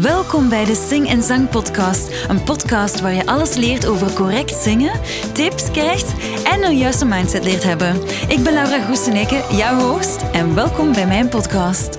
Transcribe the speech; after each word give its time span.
Welkom 0.00 0.48
bij 0.48 0.64
de 0.64 0.74
Sing 0.74 1.08
en 1.08 1.22
Zang 1.22 1.48
Podcast. 1.48 2.28
Een 2.28 2.42
podcast 2.42 3.00
waar 3.00 3.12
je 3.12 3.26
alles 3.26 3.56
leert 3.56 3.86
over 3.86 4.12
correct 4.12 4.54
zingen, 4.54 5.00
tips 5.32 5.70
krijgt 5.70 6.14
en 6.44 6.64
een 6.64 6.76
juiste 6.76 7.04
mindset 7.04 7.44
leert 7.44 7.62
hebben. 7.62 7.94
Ik 8.28 8.40
ben 8.42 8.52
Laura 8.52 8.84
Goeseneke, 8.84 9.56
jouw 9.56 9.78
host, 9.78 10.22
en 10.32 10.54
welkom 10.54 10.92
bij 10.92 11.06
mijn 11.06 11.28
podcast. 11.28 11.98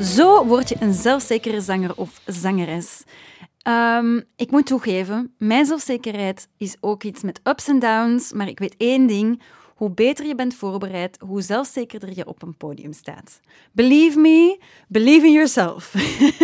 Zo 0.00 0.46
word 0.46 0.68
je 0.68 0.76
een 0.80 0.94
zelfzekere 0.94 1.60
zanger 1.60 1.96
of 1.96 2.20
zangeres. 2.26 3.02
Ehm, 3.62 4.20
ik 4.36 4.50
moet 4.50 4.66
toegeven, 4.66 5.34
mijn 5.38 5.66
zelfzekerheid 5.66 6.48
is 6.56 6.76
ook 6.80 7.02
iets 7.02 7.22
met 7.22 7.40
ups 7.42 7.68
en 7.68 7.78
downs, 7.78 8.32
maar 8.32 8.48
ik 8.48 8.58
weet 8.58 8.74
één 8.78 9.06
ding. 9.06 9.42
Hoe 9.74 9.90
beter 9.90 10.26
je 10.26 10.34
bent 10.34 10.54
voorbereid, 10.54 11.18
hoe 11.20 11.42
zelfzekerder 11.42 12.16
je 12.16 12.26
op 12.26 12.42
een 12.42 12.56
podium 12.56 12.92
staat. 12.92 13.40
Believe 13.72 14.18
me, 14.18 14.60
believe 14.88 15.26
in 15.26 15.32
yourself. 15.32 15.92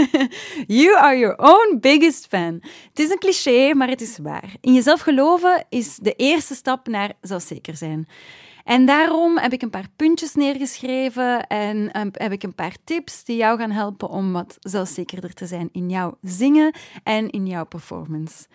you 0.67 0.97
are 0.97 1.19
your 1.19 1.37
own 1.37 1.79
biggest 1.81 2.27
fan. 2.27 2.59
Het 2.89 2.99
is 2.99 3.11
een 3.11 3.19
cliché, 3.19 3.75
maar 3.75 3.89
het 3.89 4.01
is 4.01 4.19
waar. 4.19 4.55
In 4.61 4.75
jezelf 4.75 5.01
geloven 5.01 5.67
is 5.69 5.97
de 5.97 6.13
eerste 6.13 6.55
stap 6.55 6.89
naar 6.89 7.13
zelfzeker 7.21 7.77
zijn. 7.77 8.09
En 8.65 8.87
daarom 8.87 9.39
heb 9.39 9.53
ik 9.53 9.63
een 9.63 9.71
paar 9.71 9.89
puntjes 9.97 10.35
neergeschreven 10.35 11.47
en 11.47 11.89
heb 12.13 12.33
ik 12.33 12.43
een 12.43 12.55
paar 12.55 12.77
tips 12.85 13.25
die 13.25 13.37
jou 13.37 13.59
gaan 13.59 13.71
helpen 13.71 14.09
om 14.09 14.33
wat 14.33 14.57
zelfzekerder 14.61 15.35
te 15.35 15.47
zijn 15.47 15.69
in 15.73 15.91
jouw 15.91 16.19
zingen 16.23 16.75
en 17.03 17.31
in 17.31 17.47
jouw 17.47 17.65
performance. 17.65 18.47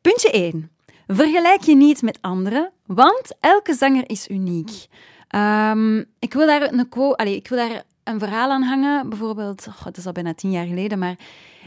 Puntje 0.00 0.30
1. 0.30 0.73
Vergelijk 1.06 1.62
je 1.62 1.76
niet 1.76 2.02
met 2.02 2.18
anderen, 2.20 2.72
want 2.86 3.36
elke 3.40 3.74
zanger 3.74 4.10
is 4.10 4.28
uniek. 4.28 4.86
Um, 5.34 6.04
ik, 6.18 6.32
wil 6.32 6.46
daar 6.46 6.72
een 6.72 6.88
ik 7.26 7.48
wil 7.48 7.58
daar 7.58 7.82
een 8.04 8.18
verhaal 8.18 8.50
aan 8.50 8.62
hangen. 8.62 9.08
Bijvoorbeeld, 9.08 9.66
oh, 9.68 9.84
dat 9.84 9.96
is 9.96 10.06
al 10.06 10.12
bijna 10.12 10.34
tien 10.34 10.50
jaar 10.50 10.66
geleden, 10.66 10.98
maar 10.98 11.18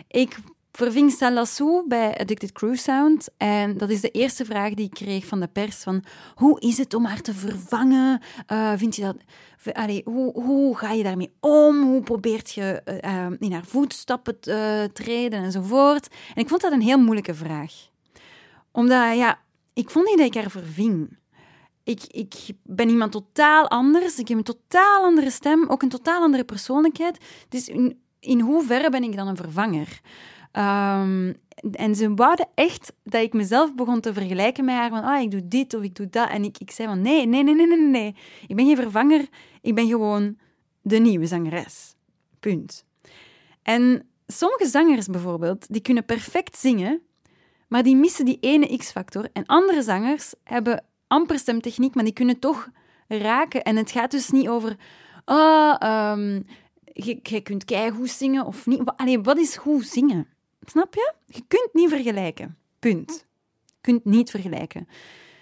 ik 0.07 0.37
verving 0.71 1.11
Salassou 1.11 1.87
bij 1.87 2.17
Addicted 2.17 2.51
Crew 2.51 2.75
Sound. 2.75 3.29
En 3.37 3.77
dat 3.77 3.89
is 3.89 4.01
de 4.01 4.09
eerste 4.09 4.45
vraag 4.45 4.73
die 4.73 4.85
ik 4.85 4.93
kreeg 4.93 5.25
van 5.25 5.39
de 5.39 5.47
pers. 5.47 5.75
Van, 5.75 6.03
hoe 6.35 6.59
is 6.59 6.77
het 6.77 6.93
om 6.93 7.05
haar 7.05 7.21
te 7.21 7.33
vervangen? 7.33 8.21
Uh, 8.51 8.71
vind 8.75 8.95
je 8.95 9.01
dat... 9.01 9.15
Hoe, 10.03 10.41
hoe 10.41 10.77
ga 10.77 10.91
je 10.91 11.03
daarmee 11.03 11.31
om? 11.39 11.83
Hoe 11.83 12.01
probeert 12.01 12.53
je 12.53 12.81
uh, 13.05 13.25
in 13.39 13.51
haar 13.51 13.65
voetstappen 13.65 14.39
te 14.39 14.89
treden 14.93 15.43
enzovoort? 15.43 16.07
En 16.35 16.41
ik 16.41 16.47
vond 16.47 16.61
dat 16.61 16.71
een 16.71 16.81
heel 16.81 16.99
moeilijke 16.99 17.33
vraag. 17.35 17.73
Omdat, 18.77 19.17
ja, 19.17 19.39
ik 19.73 19.89
vond 19.89 20.05
niet 20.05 20.17
dat 20.17 20.27
ik 20.27 20.33
haar 20.33 20.51
verving. 20.51 21.17
Ik, 21.83 22.03
ik 22.07 22.33
ben 22.63 22.89
iemand 22.89 23.11
totaal 23.11 23.69
anders. 23.69 24.19
Ik 24.19 24.27
heb 24.27 24.37
een 24.37 24.43
totaal 24.43 25.03
andere 25.03 25.29
stem, 25.29 25.69
ook 25.69 25.81
een 25.81 25.89
totaal 25.89 26.21
andere 26.21 26.43
persoonlijkheid. 26.43 27.17
Dus 27.49 27.67
in, 27.67 27.99
in 28.19 28.39
hoeverre 28.39 28.89
ben 28.89 29.03
ik 29.03 29.15
dan 29.15 29.27
een 29.27 29.35
vervanger? 29.35 30.01
Um, 30.51 31.35
en 31.71 31.95
ze 31.95 32.13
wouden 32.13 32.47
echt 32.55 32.93
dat 33.03 33.21
ik 33.21 33.33
mezelf 33.33 33.75
begon 33.75 33.99
te 33.99 34.13
vergelijken 34.13 34.65
met 34.65 34.75
haar. 34.75 34.89
Van, 34.89 35.03
ah, 35.03 35.21
ik 35.21 35.31
doe 35.31 35.47
dit 35.47 35.73
of 35.73 35.83
ik 35.83 35.95
doe 35.95 36.09
dat. 36.09 36.29
En 36.29 36.43
ik, 36.43 36.57
ik 36.57 36.71
zei 36.71 36.87
van, 36.87 37.01
nee, 37.01 37.25
nee, 37.25 37.43
nee, 37.43 37.55
nee, 37.55 37.67
nee, 37.67 37.77
nee. 37.79 38.15
Ik 38.47 38.55
ben 38.55 38.65
geen 38.65 38.75
vervanger. 38.75 39.27
Ik 39.61 39.75
ben 39.75 39.87
gewoon 39.87 40.37
de 40.81 40.97
nieuwe 40.97 41.25
zangeres. 41.25 41.95
Punt. 42.39 42.85
En 43.63 44.09
sommige 44.27 44.65
zangers 44.65 45.05
bijvoorbeeld, 45.05 45.65
die 45.69 45.81
kunnen 45.81 46.05
perfect 46.05 46.57
zingen, 46.57 47.01
maar 47.67 47.83
die 47.83 47.95
missen 47.95 48.25
die 48.25 48.37
ene 48.41 48.77
x-factor. 48.77 49.29
En 49.33 49.45
andere 49.45 49.81
zangers 49.81 50.33
hebben 50.43 50.83
amper 51.07 51.39
stemtechniek, 51.39 51.95
maar 51.95 52.03
die 52.03 52.13
kunnen 52.13 52.39
toch 52.39 52.69
raken. 53.07 53.63
En 53.63 53.75
het 53.75 53.91
gaat 53.91 54.11
dus 54.11 54.29
niet 54.29 54.47
over... 54.47 54.75
Oh, 55.25 55.75
um, 55.83 56.45
je, 56.93 57.19
je 57.23 57.41
kunt 57.41 57.65
keigoed 57.65 58.09
zingen 58.09 58.45
of 58.45 58.65
niet. 58.65 58.81
Allee, 58.85 59.21
wat 59.21 59.37
is 59.37 59.57
goed 59.57 59.87
zingen? 59.87 60.27
Snap 60.61 60.93
je? 60.93 61.13
Je 61.25 61.43
kunt 61.47 61.69
niet 61.73 61.89
vergelijken. 61.89 62.57
Punt. 62.79 63.25
Je 63.65 63.73
kunt 63.81 64.05
niet 64.05 64.29
vergelijken. 64.29 64.87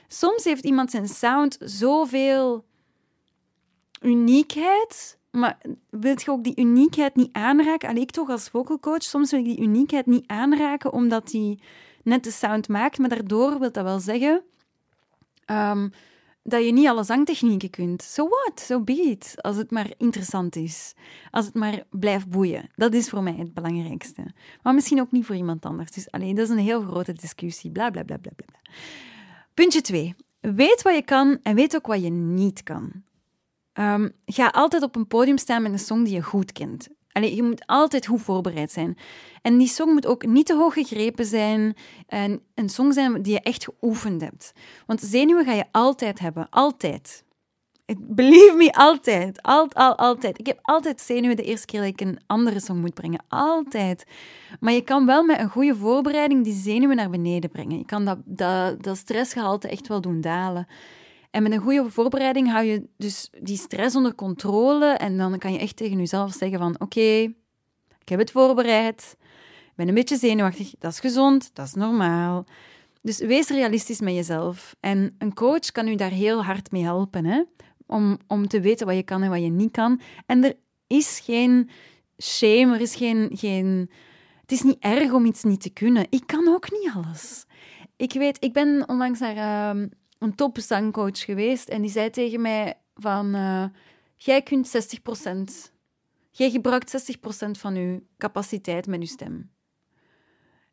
Soms 0.07 0.43
heeft 0.43 0.63
iemand 0.63 0.91
zijn 0.91 1.07
sound 1.07 1.57
zoveel 1.59 2.65
uniekheid, 4.01 5.17
maar 5.31 5.57
wil 5.89 6.15
je 6.17 6.31
ook 6.31 6.43
die 6.43 6.59
uniekheid 6.59 7.15
niet 7.15 7.33
aanraken? 7.33 7.89
Allee, 7.89 8.01
ik 8.01 8.11
toch 8.11 8.29
als 8.29 8.49
vocal 8.49 8.79
coach, 8.79 9.03
soms 9.03 9.31
wil 9.31 9.39
ik 9.39 9.45
die 9.45 9.59
uniekheid 9.61 10.05
niet 10.05 10.27
aanraken, 10.27 10.93
omdat 10.93 11.31
hij 11.31 11.59
net 12.05 12.23
de 12.23 12.31
sound 12.31 12.67
maakt, 12.67 12.97
maar 12.97 13.09
daardoor 13.09 13.59
wil 13.59 13.71
dat 13.71 13.83
wel 13.83 13.99
zeggen 13.99 14.43
um, 15.45 15.91
dat 16.47 16.65
je 16.65 16.71
niet 16.71 16.87
alle 16.87 17.03
zangtechnieken 17.03 17.69
kunt. 17.69 18.01
So 18.01 18.27
what? 18.27 18.59
So 18.59 18.81
be 18.81 18.93
it. 18.93 19.33
Als 19.41 19.55
het 19.55 19.71
maar 19.71 19.91
interessant 19.97 20.55
is. 20.55 20.93
Als 21.31 21.45
het 21.45 21.53
maar 21.53 21.83
blijft 21.89 22.29
boeien. 22.29 22.69
Dat 22.75 22.93
is 22.93 23.09
voor 23.09 23.23
mij 23.23 23.35
het 23.37 23.53
belangrijkste. 23.53 24.33
Maar 24.61 24.73
misschien 24.73 24.99
ook 24.99 25.11
niet 25.11 25.25
voor 25.25 25.35
iemand 25.35 25.65
anders. 25.65 25.91
Dus 25.91 26.11
alleen, 26.11 26.35
dat 26.35 26.49
is 26.49 26.55
een 26.55 26.63
heel 26.63 26.81
grote 26.81 27.13
discussie. 27.13 27.71
Bla, 27.71 27.89
bla, 27.89 28.03
bla, 28.03 28.17
bla, 28.17 28.31
bla. 28.35 28.59
Puntje 29.53 29.81
2. 29.81 30.15
Weet 30.39 30.81
wat 30.81 30.95
je 30.95 31.01
kan 31.01 31.39
en 31.43 31.55
weet 31.55 31.75
ook 31.75 31.87
wat 31.87 32.03
je 32.03 32.09
niet 32.09 32.63
kan. 32.63 32.91
Um, 33.73 34.11
ga 34.25 34.47
altijd 34.47 34.83
op 34.83 34.95
een 34.95 35.07
podium 35.07 35.37
staan 35.37 35.61
met 35.61 35.71
een 35.71 35.79
song 35.79 36.03
die 36.03 36.13
je 36.13 36.23
goed 36.23 36.51
kent. 36.51 36.87
Je 37.23 37.43
moet 37.43 37.65
altijd 37.65 38.05
goed 38.05 38.21
voorbereid 38.21 38.71
zijn. 38.71 38.97
En 39.41 39.57
die 39.57 39.67
song 39.67 39.91
moet 39.91 40.05
ook 40.05 40.25
niet 40.25 40.45
te 40.45 40.55
hoog 40.55 40.73
gegrepen 40.73 41.25
zijn. 41.25 41.75
En 42.07 42.41
een 42.55 42.69
song 42.69 42.91
zijn 42.91 43.21
die 43.21 43.33
je 43.33 43.41
echt 43.41 43.63
geoefend 43.63 44.21
hebt. 44.21 44.53
Want 44.85 45.01
zenuwen 45.01 45.45
ga 45.45 45.51
je 45.51 45.65
altijd 45.71 46.19
hebben. 46.19 46.47
Altijd. 46.49 47.23
Believe 47.97 48.55
me, 48.57 48.73
altijd. 48.73 49.41
Al, 49.41 49.71
al, 49.73 49.97
altijd. 49.97 50.39
Ik 50.39 50.45
heb 50.45 50.59
altijd 50.61 51.01
zenuwen 51.01 51.35
de 51.35 51.43
eerste 51.43 51.65
keer 51.65 51.79
dat 51.79 51.89
ik 51.89 52.01
een 52.01 52.19
andere 52.27 52.59
song 52.59 52.79
moet 52.79 52.93
brengen. 52.93 53.23
Altijd. 53.27 54.05
Maar 54.59 54.73
je 54.73 54.81
kan 54.81 55.05
wel 55.05 55.23
met 55.23 55.39
een 55.39 55.49
goede 55.49 55.75
voorbereiding 55.75 56.43
die 56.43 56.53
zenuwen 56.53 56.95
naar 56.95 57.09
beneden 57.09 57.49
brengen. 57.49 57.77
Je 57.77 57.85
kan 57.85 58.05
dat, 58.05 58.17
dat, 58.25 58.83
dat 58.83 58.97
stressgehalte 58.97 59.67
echt 59.67 59.87
wel 59.87 60.01
doen 60.01 60.21
dalen. 60.21 60.67
En 61.35 61.43
met 61.43 61.51
een 61.51 61.61
goede 61.61 61.89
voorbereiding 61.89 62.51
hou 62.51 62.65
je 62.65 62.87
dus 62.97 63.29
die 63.41 63.57
stress 63.57 63.95
onder 63.95 64.15
controle 64.15 64.85
en 64.85 65.17
dan 65.17 65.37
kan 65.37 65.53
je 65.53 65.59
echt 65.59 65.75
tegen 65.75 65.97
jezelf 65.97 66.33
zeggen 66.33 66.59
van 66.59 66.79
oké, 66.79 67.21
ik 67.99 68.09
heb 68.09 68.19
het 68.19 68.31
voorbereid, 68.31 69.15
ik 69.65 69.75
ben 69.75 69.87
een 69.87 69.93
beetje 69.93 70.17
zenuwachtig, 70.17 70.73
dat 70.79 70.91
is 70.91 70.99
gezond, 70.99 71.49
dat 71.53 71.65
is 71.65 71.73
normaal. 71.73 72.45
Dus 73.01 73.19
wees 73.19 73.49
realistisch 73.49 73.99
met 73.99 74.13
jezelf. 74.13 74.75
En 74.79 75.15
een 75.17 75.33
coach 75.33 75.71
kan 75.71 75.87
u 75.87 75.95
daar 75.95 76.11
heel 76.11 76.43
hard 76.43 76.71
mee 76.71 76.83
helpen, 76.83 77.25
hè? 77.25 77.43
Om, 77.87 78.17
om 78.27 78.47
te 78.47 78.59
weten 78.59 78.87
wat 78.87 78.95
je 78.95 79.03
kan 79.03 79.23
en 79.23 79.29
wat 79.29 79.41
je 79.41 79.49
niet 79.49 79.71
kan. 79.71 80.01
En 80.25 80.43
er 80.43 80.53
is 80.87 81.19
geen 81.23 81.69
shame, 82.23 82.73
er 82.73 82.81
is 82.81 82.95
geen, 82.95 83.29
geen... 83.33 83.89
Het 84.41 84.51
is 84.51 84.61
niet 84.61 84.79
erg 84.79 85.11
om 85.11 85.25
iets 85.25 85.43
niet 85.43 85.61
te 85.61 85.69
kunnen. 85.69 86.07
Ik 86.09 86.23
kan 86.25 86.47
ook 86.47 86.71
niet 86.71 86.91
alles. 86.95 87.45
Ik 87.95 88.13
weet, 88.13 88.37
ik 88.43 88.53
ben 88.53 88.83
onlangs 88.87 89.19
naar... 89.19 89.75
Uh, 89.75 89.83
een 90.19 90.35
top 90.35 90.59
zangcoach 90.59 91.19
geweest 91.19 91.69
en 91.69 91.81
die 91.81 91.91
zei 91.91 92.09
tegen 92.09 92.41
mij 92.41 92.77
van, 92.95 93.35
uh, 93.35 93.65
jij 94.15 94.41
kunt 94.41 94.67
60%, 94.67 95.71
jij 96.31 96.49
gebruikt 96.49 97.15
60% 97.47 97.51
van 97.51 97.75
je 97.75 98.03
capaciteit 98.17 98.87
met 98.87 99.01
je 99.01 99.07
stem. 99.07 99.53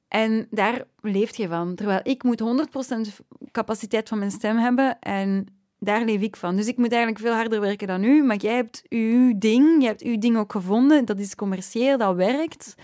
En 0.08 0.46
daar 0.50 0.84
leeft 1.00 1.36
je 1.36 1.48
van. 1.48 1.74
Terwijl 1.74 2.00
ik 2.02 2.22
moet 2.22 2.40
100% 2.40 3.24
capaciteit 3.52 4.08
van 4.08 4.18
mijn 4.18 4.30
stem 4.30 4.56
hebben 4.56 4.98
en 4.98 5.46
daar 5.78 6.04
leef 6.04 6.20
ik 6.20 6.36
van. 6.36 6.56
Dus 6.56 6.66
ik 6.66 6.76
moet 6.76 6.92
eigenlijk 6.92 7.22
veel 7.22 7.34
harder 7.34 7.60
werken 7.60 7.86
dan 7.86 8.04
u, 8.04 8.22
maar 8.22 8.36
jij 8.36 8.54
hebt 8.54 8.82
uw 8.88 9.38
ding, 9.38 9.80
je 9.80 9.86
hebt 9.86 10.02
uw 10.02 10.18
ding 10.18 10.36
ook 10.36 10.52
gevonden, 10.52 11.04
dat 11.04 11.18
is 11.18 11.34
commercieel, 11.34 11.98
dat 11.98 12.16
werkt. 12.16 12.74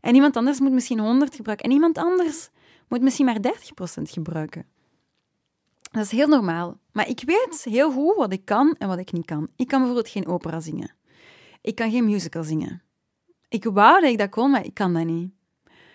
En 0.00 0.14
iemand 0.14 0.36
anders 0.36 0.60
moet 0.60 0.72
misschien 0.72 0.98
100 0.98 1.34
gebruiken 1.34 1.66
en 1.66 1.72
iemand 1.72 1.98
anders 1.98 2.50
moet 2.88 3.02
misschien 3.02 3.26
maar 3.26 3.38
30% 3.40 4.02
gebruiken. 4.02 4.66
Dat 5.92 6.04
is 6.04 6.10
heel 6.10 6.26
normaal. 6.26 6.78
Maar 6.92 7.08
ik 7.08 7.22
weet 7.26 7.64
heel 7.64 7.92
goed 7.92 8.16
wat 8.16 8.32
ik 8.32 8.44
kan 8.44 8.74
en 8.78 8.88
wat 8.88 8.98
ik 8.98 9.12
niet 9.12 9.24
kan. 9.24 9.48
Ik 9.56 9.68
kan 9.68 9.78
bijvoorbeeld 9.78 10.12
geen 10.12 10.26
opera 10.26 10.60
zingen. 10.60 10.94
Ik 11.60 11.74
kan 11.74 11.90
geen 11.90 12.04
musical 12.04 12.44
zingen. 12.44 12.82
Ik 13.48 13.64
wou 13.64 14.00
dat 14.00 14.10
ik 14.10 14.18
dat 14.18 14.30
kon, 14.30 14.50
maar 14.50 14.64
ik 14.64 14.74
kan 14.74 14.94
dat 14.94 15.04
niet. 15.04 15.30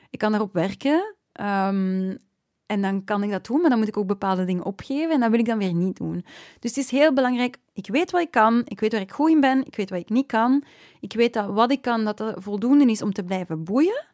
Ik 0.10 0.19
kan 0.19 0.31
daarop 0.31 0.54
werken 0.54 1.16
um, 1.42 2.18
en 2.66 2.81
dan 2.81 3.04
kan 3.04 3.24
ik 3.24 3.31
dat 3.31 3.45
doen, 3.45 3.62
maar 3.62 3.69
dan 3.69 3.80
moet 3.80 3.88
ik 3.88 3.98
ook 3.98 4.07
bepaalde 4.07 4.45
dingen 4.45 4.66
opgeven 4.66 5.12
en 5.12 5.19
dat 5.19 5.30
wil 5.30 5.39
ik 5.39 5.45
dan 5.45 5.57
weer 5.57 5.74
niet 5.74 5.98
doen. 5.98 6.25
Dus 6.60 6.75
het 6.75 6.86
is 6.86 6.92
heel 6.92 7.13
belangrijk, 7.13 7.57
ik 7.74 7.88
weet 7.88 8.12
wat 8.12 8.21
ik 8.21 8.31
kan, 8.31 8.62
ik 8.66 8.80
weet 8.80 8.92
waar 8.92 9.01
ik 9.01 9.12
goed 9.12 9.30
in 9.30 9.39
ben, 9.39 9.66
ik 9.66 9.75
weet 9.75 9.89
wat 9.89 10.00
ik 10.00 10.10
niet 10.10 10.27
kan. 10.27 10.63
Ik 11.00 11.13
weet 11.13 11.33
dat 11.33 11.45
wat 11.45 11.71
ik 11.71 11.81
kan, 11.81 12.06
dat 12.06 12.33
voldoende 12.36 12.86
is 12.86 13.01
om 13.01 13.13
te 13.13 13.24
blijven 13.24 13.63
boeien. 13.63 14.06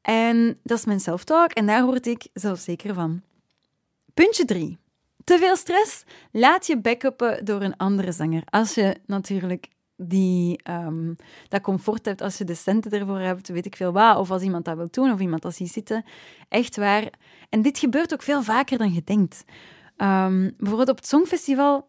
En 0.00 0.58
dat 0.62 0.78
is 0.78 0.84
mijn 0.84 1.00
self-talk 1.00 1.52
en 1.52 1.66
daar 1.66 1.84
word 1.84 2.06
ik 2.06 2.26
zelf 2.32 2.58
zeker 2.58 2.94
van. 2.94 3.22
Puntje 4.14 4.44
3. 4.44 4.78
Te 5.24 5.38
veel 5.38 5.56
stress? 5.56 6.04
Laat 6.30 6.66
je 6.66 6.80
backuppen 6.80 7.44
door 7.44 7.62
een 7.62 7.76
andere 7.76 8.12
zanger. 8.12 8.42
Als 8.44 8.74
je 8.74 8.96
natuurlijk 9.06 9.68
die, 9.96 10.60
um, 10.70 11.16
dat 11.48 11.60
comfort 11.60 12.04
hebt, 12.04 12.20
als 12.20 12.38
je 12.38 12.44
de 12.44 12.54
centen 12.54 12.90
ervoor 12.90 13.20
hebt, 13.20 13.48
weet 13.48 13.66
ik 13.66 13.76
veel 13.76 13.92
wat, 13.92 14.18
of 14.18 14.30
als 14.30 14.42
iemand 14.42 14.64
dat 14.64 14.76
wil 14.76 14.88
doen, 14.90 15.12
of 15.12 15.20
iemand 15.20 15.42
dat 15.42 15.54
ziet 15.54 15.72
zitten. 15.72 16.04
Echt 16.48 16.76
waar. 16.76 17.10
En 17.48 17.62
dit 17.62 17.78
gebeurt 17.78 18.12
ook 18.12 18.22
veel 18.22 18.42
vaker 18.42 18.78
dan 18.78 18.92
je 18.92 19.02
denkt. 19.04 19.44
Um, 19.96 20.54
bijvoorbeeld 20.58 20.88
op 20.88 20.96
het 20.96 21.06
Songfestival, 21.06 21.88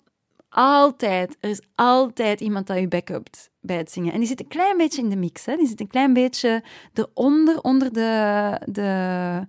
altijd, 0.50 1.38
er 1.40 1.50
is 1.50 1.62
altijd 1.76 2.42
iemand 2.42 2.68
dat 2.68 2.80
je 2.80 2.88
backupt. 2.88 3.52
bij 3.62 3.78
het 3.78 3.92
zingen. 3.92 4.14
En 4.14 4.20
die 4.20 4.28
zit 4.28 4.40
een 4.40 4.48
klein 4.48 4.78
beetje 4.78 5.02
in 5.02 5.10
de 5.10 5.16
mix. 5.16 5.46
Hè. 5.46 5.56
Die 5.56 5.68
zit 5.68 5.80
een 5.80 5.88
klein 5.88 6.14
beetje 6.14 6.64
eronder, 6.94 7.62
onder 7.62 7.94
de, 7.94 8.60
de 8.66 9.48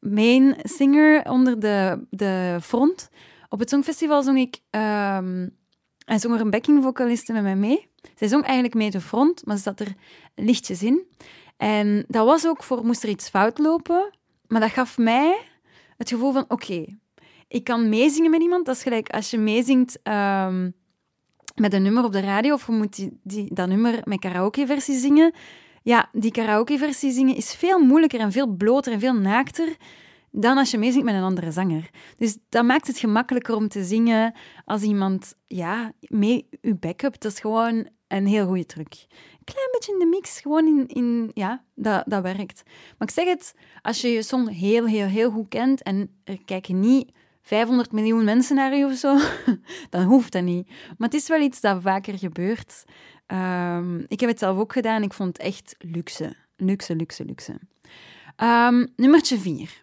main 0.00 0.56
singer, 0.62 1.30
onder 1.30 1.60
de, 1.60 2.06
de 2.10 2.58
front. 2.62 3.10
Op 3.48 3.58
het 3.58 3.68
Songfestival 3.70 4.22
zong 4.22 4.38
ik... 4.38 4.60
Um, 4.70 5.58
en 6.04 6.20
zong 6.20 6.34
er 6.34 6.40
een 6.40 6.50
backing 6.50 6.82
vocaliste 6.82 7.32
met 7.32 7.42
mij 7.42 7.56
mee. 7.56 7.88
Zij 8.14 8.28
zong 8.28 8.44
eigenlijk 8.44 8.74
mee 8.74 8.90
de 8.90 9.00
front, 9.00 9.46
maar 9.46 9.56
ze 9.56 9.62
zat 9.62 9.80
er 9.80 9.94
lichtjes 10.34 10.82
in. 10.82 11.02
En 11.56 12.04
dat 12.08 12.26
was 12.26 12.46
ook 12.46 12.62
voor, 12.62 12.84
moest 12.84 13.02
er 13.02 13.08
iets 13.08 13.28
fout 13.28 13.58
lopen, 13.58 14.10
maar 14.46 14.60
dat 14.60 14.70
gaf 14.70 14.98
mij 14.98 15.38
het 15.96 16.08
gevoel 16.08 16.32
van, 16.32 16.44
oké, 16.48 16.84
ik 17.48 17.64
kan 17.64 17.88
meezingen 17.88 18.30
met 18.30 18.42
iemand. 18.42 18.66
Dat 18.66 18.76
is 18.76 18.82
gelijk 18.82 19.08
als 19.08 19.30
je 19.30 19.38
meezingt 19.38 19.98
um, 20.02 20.74
met 21.54 21.72
een 21.72 21.82
nummer 21.82 22.04
op 22.04 22.12
de 22.12 22.20
radio, 22.20 22.54
of 22.54 22.66
je 22.66 22.72
moet 22.72 22.96
die, 22.96 23.20
die, 23.22 23.54
dat 23.54 23.68
nummer 23.68 24.00
met 24.04 24.18
karaoke-versie 24.18 24.98
zingen. 24.98 25.32
Ja, 25.90 26.08
die 26.12 26.30
karaoke-versie 26.30 27.12
zingen 27.12 27.36
is 27.36 27.54
veel 27.54 27.78
moeilijker 27.78 28.20
en 28.20 28.32
veel 28.32 28.46
bloter 28.46 28.92
en 28.92 29.00
veel 29.00 29.14
naakter 29.14 29.76
dan 30.30 30.58
als 30.58 30.70
je 30.70 30.78
meezingt 30.78 31.04
met 31.04 31.14
een 31.14 31.22
andere 31.22 31.50
zanger. 31.50 31.90
Dus 32.16 32.36
dat 32.48 32.64
maakt 32.64 32.86
het 32.86 32.98
gemakkelijker 32.98 33.54
om 33.54 33.68
te 33.68 33.84
zingen 33.84 34.34
als 34.64 34.82
iemand 34.82 35.34
ja, 35.46 35.92
mee 36.00 36.48
je 36.60 36.74
backup. 36.74 37.20
Dat 37.20 37.32
is 37.32 37.40
gewoon 37.40 37.88
een 38.08 38.26
heel 38.26 38.46
goede 38.46 38.66
truc. 38.66 38.92
Een 38.92 39.44
klein 39.44 39.68
beetje 39.70 39.92
in 39.92 39.98
de 39.98 40.06
mix, 40.06 40.40
gewoon 40.40 40.66
in, 40.66 40.86
in 40.86 41.30
ja, 41.34 41.64
dat, 41.74 42.02
dat 42.06 42.22
werkt. 42.22 42.62
Maar 42.98 43.08
ik 43.08 43.14
zeg 43.14 43.26
het, 43.26 43.54
als 43.82 44.00
je 44.00 44.08
je 44.08 44.22
song 44.22 44.48
heel, 44.48 44.86
heel, 44.86 45.06
heel 45.06 45.30
goed 45.30 45.48
kent 45.48 45.82
en 45.82 46.20
er 46.24 46.44
kijken 46.44 46.80
niet 46.80 47.12
500 47.42 47.92
miljoen 47.92 48.24
mensen 48.24 48.56
naar 48.56 48.76
je 48.76 48.84
of 48.84 48.96
zo, 48.96 49.18
dan 49.90 50.02
hoeft 50.02 50.32
dat 50.32 50.42
niet. 50.42 50.68
Maar 50.68 51.08
het 51.08 51.14
is 51.14 51.28
wel 51.28 51.40
iets 51.40 51.60
dat 51.60 51.82
vaker 51.82 52.18
gebeurt. 52.18 52.84
Um, 53.32 54.04
ik 54.08 54.20
heb 54.20 54.28
het 54.28 54.38
zelf 54.38 54.58
ook 54.58 54.72
gedaan. 54.72 55.02
Ik 55.02 55.12
vond 55.12 55.36
het 55.36 55.46
echt 55.46 55.74
luxe. 55.78 56.36
Luxe, 56.56 56.96
luxe, 56.96 57.24
luxe. 57.24 57.52
Um, 58.36 58.92
nummertje 58.96 59.38
4. 59.38 59.82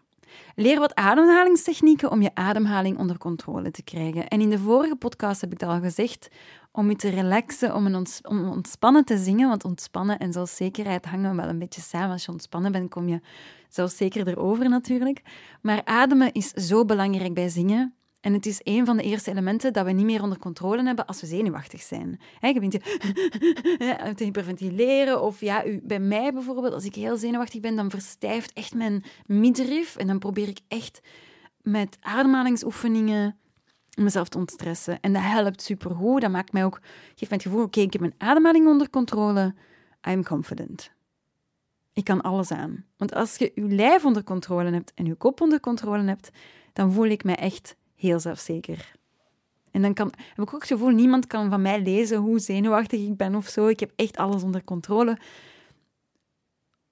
Leer 0.56 0.80
wat 0.80 0.96
ademhalingstechnieken 0.96 2.12
om 2.12 2.22
je 2.22 2.32
ademhaling 2.34 2.98
onder 2.98 3.18
controle 3.18 3.72
te 3.72 3.84
krijgen. 3.84 4.28
En 4.28 4.42
in 4.42 4.50
de 4.50 4.60
vorige 4.60 4.96
podcast 4.96 5.42
heb 5.42 5.52
ik 5.52 5.60
dat 5.60 5.70
al 5.70 5.80
gezegd, 5.80 6.28
om 6.72 6.90
je 6.90 6.96
te 6.96 7.10
relaxen, 7.10 7.76
om, 7.76 7.86
een 7.86 8.08
om 8.22 8.50
ontspannen 8.50 9.06
te 9.06 9.18
zingen. 9.18 9.50
Want 9.50 9.66
ontspannen 9.66 10.18
en 10.18 10.34
zelfzekerheid 10.34 11.06
hangen 11.06 11.36
wel 11.36 11.48
een 11.48 11.60
beetje 11.60 11.82
samen. 11.82 12.12
Als 12.12 12.26
je 12.26 12.32
ontspannen 12.32 12.72
bent, 12.72 12.90
kom 12.90 13.08
je 13.08 13.22
zelfzeker 13.70 14.28
erover 14.28 14.70
natuurlijk. 14.70 15.22
Maar 15.62 15.82
ademen 15.86 16.32
is 16.32 16.50
zo 16.50 16.86
belangrijk 16.86 17.34
bij 17.34 17.50
zingen. 17.50 17.97
En 18.22 18.34
het 18.34 18.46
is 18.46 18.60
een 18.64 18.86
van 18.86 18.98
de 18.98 19.04
eerste 19.04 19.32
elementen 19.32 19.74
dat 19.74 19.86
we 19.86 19.92
niet 19.92 20.06
meer 20.06 20.24
onder 20.24 20.40
controle 20.40 20.84
hebben 20.84 21.06
als 21.06 21.22
we 21.22 21.28
zenuwachtig 21.28 21.82
zijn. 21.82 22.20
He, 22.40 22.48
je 22.48 22.60
bent 22.60 22.72
te 24.18 24.24
hyperventileren. 24.24 25.22
Of 25.22 25.42
ja, 25.42 25.66
u, 25.66 25.80
bij 25.84 26.00
mij 26.00 26.34
bijvoorbeeld, 26.34 26.74
als 26.74 26.86
ik 26.86 26.96
heel 26.96 27.18
zenuwachtig 27.18 27.62
ben, 27.62 27.76
dan 27.76 27.90
verstijft 27.90 28.54
echt 28.54 28.74
mijn 28.74 29.04
middenrif. 29.26 29.96
En 29.96 30.08
dan 30.08 30.20
probeer 30.20 30.48
ik 30.48 30.60
echt 30.68 31.00
met 31.62 31.98
ademhalingsoefeningen 32.00 33.38
mezelf 33.96 34.30
te 34.30 34.38
ontstressen. 34.38 35.00
En 35.00 35.14
dat 35.14 35.22
helpt 35.22 35.62
supergoed. 35.62 36.22
Dat 36.22 36.32
maakt 36.32 36.54
mij 36.54 36.66
ook, 36.66 36.80
geeft 37.16 37.30
mij 37.30 37.30
het 37.30 37.42
gevoel, 37.42 37.64
oké, 37.64 37.80
ik 37.80 37.92
heb 37.92 38.02
mijn 38.02 38.16
ademhaling 38.18 38.68
onder 38.68 38.90
controle. 38.90 39.56
I'm 40.10 40.24
confident. 40.24 40.92
Ik 41.94 42.04
kan 42.04 42.22
alles 42.22 42.52
aan. 42.52 42.86
Want 42.98 43.14
als 43.14 43.36
je 43.36 43.52
je 43.56 43.68
lijf 43.68 44.06
onder 44.06 44.24
controle 44.24 44.72
hebt 44.72 44.92
en 44.94 45.06
je 45.06 45.16
kop 45.16 45.42
onder 45.42 45.60
controle 45.60 46.04
hebt, 46.04 46.30
dan 46.74 46.92
voel 46.92 47.06
ik 47.06 47.24
mij 47.24 47.36
echt 47.36 47.76
heel 47.98 48.20
zelfzeker. 48.20 48.96
En 49.72 49.82
dan 49.82 49.94
kan, 49.94 50.14
heb 50.18 50.48
ik 50.48 50.54
ook 50.54 50.62
het 50.62 50.72
gevoel, 50.72 50.90
niemand 50.90 51.28
kan 51.28 51.50
van 51.50 51.62
mij 51.62 51.82
lezen 51.82 52.18
hoe 52.18 52.40
zenuwachtig 52.40 53.00
ik 53.00 53.18
ben 53.18 53.36
of 53.36 53.48
zo. 53.48 53.68
Ik 53.68 53.80
heb 53.80 53.92
echt 53.96 54.18
alles 54.18 54.44
onder 54.44 54.64
controle. 54.64 55.18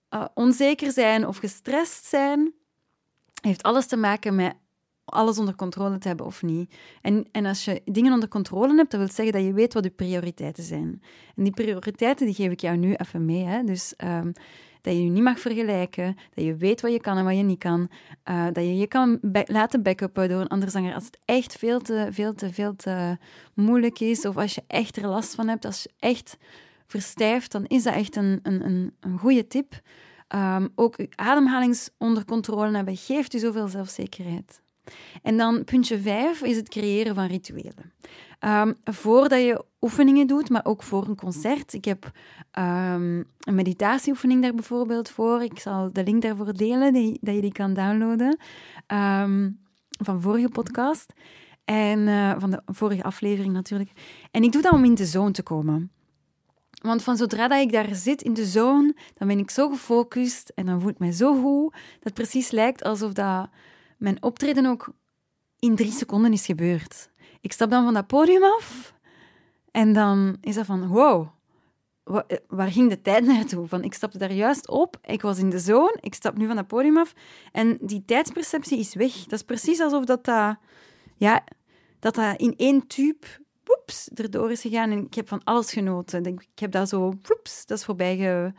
Uh, 0.09 0.25
onzeker 0.33 0.91
zijn 0.91 1.27
of 1.27 1.37
gestrest 1.37 2.05
zijn 2.05 2.53
heeft 3.41 3.63
alles 3.63 3.87
te 3.87 3.97
maken 3.97 4.35
met 4.35 4.55
alles 5.05 5.37
onder 5.39 5.55
controle 5.55 5.97
te 5.97 6.07
hebben 6.07 6.25
of 6.25 6.41
niet. 6.41 6.75
En, 7.01 7.25
en 7.31 7.45
als 7.45 7.65
je 7.65 7.81
dingen 7.85 8.13
onder 8.13 8.29
controle 8.29 8.75
hebt, 8.75 8.91
dat 8.91 8.99
wil 8.99 9.09
zeggen 9.09 9.33
dat 9.33 9.43
je 9.43 9.53
weet 9.53 9.73
wat 9.73 9.83
je 9.83 9.89
prioriteiten 9.89 10.63
zijn. 10.63 11.01
En 11.35 11.43
die 11.43 11.53
prioriteiten 11.53 12.25
die 12.25 12.35
geef 12.35 12.51
ik 12.51 12.59
jou 12.59 12.77
nu 12.77 12.93
even 12.93 13.25
mee. 13.25 13.43
Hè? 13.43 13.63
Dus 13.63 13.93
um, 14.03 14.31
dat 14.85 14.93
je 14.93 15.03
je 15.03 15.09
niet 15.09 15.23
mag 15.23 15.39
vergelijken, 15.39 16.17
dat 16.33 16.45
je 16.45 16.55
weet 16.55 16.81
wat 16.81 16.91
je 16.91 17.01
kan 17.01 17.17
en 17.17 17.25
wat 17.25 17.35
je 17.35 17.43
niet 17.43 17.59
kan, 17.59 17.89
uh, 18.29 18.45
dat 18.45 18.63
je 18.63 18.77
je 18.77 18.87
kan 18.87 19.19
laten 19.45 19.83
backuppen 19.83 20.29
door 20.29 20.41
een 20.41 20.47
andere 20.47 20.71
zanger 20.71 20.93
als 20.93 21.05
het 21.05 21.17
echt 21.25 21.55
veel 21.55 21.79
te, 21.79 22.07
veel 22.11 22.33
te, 22.33 22.53
veel 22.53 22.75
te 22.75 23.17
moeilijk 23.53 23.99
is, 23.99 24.25
of 24.25 24.37
als 24.37 24.55
je 24.55 24.63
echt 24.67 24.97
er 24.97 25.07
last 25.07 25.35
van 25.35 25.47
hebt, 25.47 25.65
als 25.65 25.83
je 25.83 25.89
echt 25.99 26.37
verstijft, 26.87 27.51
dan 27.51 27.65
is 27.65 27.83
dat 27.83 27.93
echt 27.93 28.15
een, 28.15 28.39
een, 28.43 28.65
een, 28.65 28.95
een 28.99 29.17
goede 29.17 29.47
tip. 29.47 29.81
Um, 30.35 30.69
ook 30.75 30.95
ademhalings 31.15 31.89
onder 31.97 32.25
controle 32.25 32.75
hebben 32.75 32.97
geeft 32.97 33.31
je 33.31 33.39
zoveel 33.39 33.67
zelfzekerheid. 33.67 34.61
En 35.21 35.37
dan 35.37 35.63
puntje 35.63 35.99
vijf 35.99 36.41
is 36.41 36.55
het 36.55 36.69
creëren 36.69 37.15
van 37.15 37.25
rituelen. 37.25 37.93
Um, 38.39 38.75
voordat 38.83 39.39
je 39.39 39.65
oefeningen 39.81 40.27
doet, 40.27 40.49
maar 40.49 40.65
ook 40.65 40.83
voor 40.83 41.07
een 41.07 41.15
concert. 41.15 41.73
Ik 41.73 41.85
heb 41.85 42.11
um, 42.59 43.25
een 43.39 43.55
meditatieoefening 43.55 44.41
daar 44.41 44.53
bijvoorbeeld 44.53 45.09
voor. 45.09 45.43
Ik 45.43 45.59
zal 45.59 45.89
de 45.93 46.03
link 46.03 46.21
daarvoor 46.21 46.53
delen, 46.53 46.93
die, 46.93 47.17
dat 47.21 47.35
je 47.35 47.41
die 47.41 47.51
kan 47.51 47.73
downloaden. 47.73 48.37
Um, 48.87 49.59
van 49.89 50.21
vorige 50.21 50.49
podcast. 50.49 51.13
En 51.65 51.99
uh, 51.99 52.35
van 52.37 52.51
de 52.51 52.61
vorige 52.65 53.03
aflevering 53.03 53.53
natuurlijk. 53.53 53.91
En 54.31 54.43
ik 54.43 54.51
doe 54.51 54.61
dat 54.61 54.71
om 54.71 54.83
in 54.83 54.95
de 54.95 55.05
zone 55.05 55.31
te 55.31 55.43
komen. 55.43 55.91
Want 56.81 57.03
van 57.03 57.17
zodra 57.17 57.47
dat 57.47 57.61
ik 57.61 57.71
daar 57.71 57.95
zit 57.95 58.21
in 58.21 58.33
de 58.33 58.45
zone, 58.45 58.95
dan 59.13 59.27
ben 59.27 59.39
ik 59.39 59.49
zo 59.49 59.69
gefocust 59.69 60.51
en 60.55 60.65
dan 60.65 60.81
voel 60.81 60.89
ik 60.89 60.99
mij 60.99 61.11
zo 61.11 61.41
goed, 61.41 61.71
dat 61.71 62.03
het 62.03 62.13
precies 62.13 62.51
lijkt 62.51 62.83
alsof 62.83 63.13
dat 63.13 63.49
mijn 63.97 64.23
optreden 64.23 64.65
ook 64.65 64.93
in 65.59 65.75
drie 65.75 65.91
seconden 65.91 66.33
is 66.33 66.45
gebeurd. 66.45 67.09
Ik 67.41 67.51
stap 67.51 67.69
dan 67.69 67.83
van 67.83 67.93
dat 67.93 68.07
podium 68.07 68.43
af 68.43 68.93
en 69.71 69.93
dan 69.93 70.37
is 70.41 70.55
dat 70.55 70.65
van, 70.65 70.87
wow, 70.87 71.27
waar 72.47 72.71
ging 72.71 72.89
de 72.89 73.01
tijd 73.01 73.25
naartoe? 73.25 73.67
Van, 73.67 73.83
ik 73.83 73.93
stapte 73.93 74.17
daar 74.17 74.31
juist 74.31 74.69
op, 74.69 74.97
ik 75.01 75.21
was 75.21 75.37
in 75.37 75.49
de 75.49 75.59
zone, 75.59 75.97
ik 75.99 76.13
stap 76.13 76.37
nu 76.37 76.47
van 76.47 76.55
dat 76.55 76.67
podium 76.67 76.97
af 76.97 77.13
en 77.51 77.77
die 77.81 78.03
tijdsperceptie 78.05 78.79
is 78.79 78.95
weg. 78.95 79.13
Dat 79.13 79.39
is 79.39 79.43
precies 79.43 79.79
alsof 79.79 80.05
dat, 80.05 80.25
dat, 80.25 80.57
ja, 81.15 81.43
dat, 81.99 82.15
dat 82.15 82.39
in 82.39 82.53
één 82.57 82.87
tube 82.87 83.27
woeps, 83.63 84.09
erdoor 84.13 84.51
is 84.51 84.61
gegaan 84.61 84.91
en 84.91 85.05
ik 85.05 85.13
heb 85.13 85.27
van 85.27 85.43
alles 85.43 85.71
genoten. 85.71 86.25
Ik 86.25 86.59
heb 86.59 86.71
dat 86.71 86.89
zo, 86.89 87.13
woeps, 87.21 87.65
dat 87.65 87.77
is 87.77 87.85
voorbij 87.85 88.53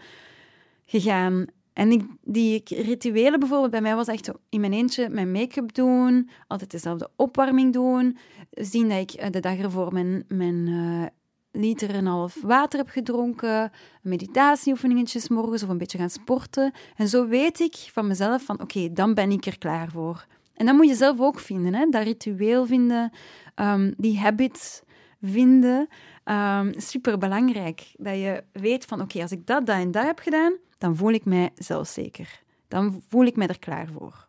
gegaan. 0.86 1.46
En 1.76 1.90
ik, 1.90 2.02
die 2.22 2.62
rituelen 2.64 3.38
bijvoorbeeld, 3.38 3.70
bij 3.70 3.80
mij 3.80 3.94
was 3.94 4.06
echt 4.06 4.30
in 4.48 4.60
mijn 4.60 4.72
eentje 4.72 5.08
mijn 5.08 5.32
make-up 5.32 5.74
doen, 5.74 6.30
altijd 6.46 6.70
dezelfde 6.70 7.10
opwarming 7.16 7.72
doen, 7.72 8.16
zien 8.50 8.88
dat 8.88 8.98
ik 8.98 9.10
eh, 9.10 9.30
de 9.30 9.40
dag 9.40 9.58
ervoor 9.58 9.92
mijn, 9.92 10.24
mijn 10.28 10.66
uh, 10.66 11.06
liter 11.52 11.90
en 11.90 12.06
half 12.06 12.42
water 12.42 12.78
heb 12.78 12.88
gedronken, 12.88 13.70
meditatieoefeningetjes 14.02 15.28
morgens 15.28 15.62
of 15.62 15.68
een 15.68 15.78
beetje 15.78 15.98
gaan 15.98 16.10
sporten. 16.10 16.72
En 16.96 17.08
zo 17.08 17.26
weet 17.26 17.60
ik 17.60 17.74
van 17.92 18.06
mezelf 18.06 18.42
van 18.42 18.60
oké, 18.60 18.92
dan 18.92 19.14
ben 19.14 19.30
ik 19.30 19.46
er 19.46 19.58
klaar 19.58 19.90
voor. 19.90 20.26
En 20.54 20.66
dat 20.66 20.74
moet 20.74 20.88
je 20.88 20.94
zelf 20.94 21.20
ook 21.20 21.38
vinden, 21.38 21.74
hè? 21.74 21.86
dat 21.88 22.02
ritueel 22.02 22.66
vinden, 22.66 23.12
um, 23.54 23.94
die 23.96 24.18
habits 24.18 24.82
vinden. 25.20 25.78
Um, 25.80 25.86
ehm, 26.24 26.72
Super 26.76 27.18
belangrijk 27.18 27.94
dat 27.96 28.14
je 28.14 28.44
weet 28.52 28.84
van 28.84 29.00
oké, 29.00 29.22
als 29.22 29.32
ik 29.32 29.46
dat, 29.46 29.66
dat 29.66 29.76
en 29.76 29.90
dat 29.90 30.04
heb 30.04 30.18
gedaan, 30.18 30.52
dan 30.78 30.96
voel 30.96 31.12
ik 31.12 31.24
mij 31.24 31.50
zelfzeker. 31.54 32.42
Dan 32.68 33.02
voel 33.08 33.24
ik 33.24 33.36
mij 33.36 33.46
er 33.46 33.58
klaar 33.58 33.88
voor. 33.98 34.26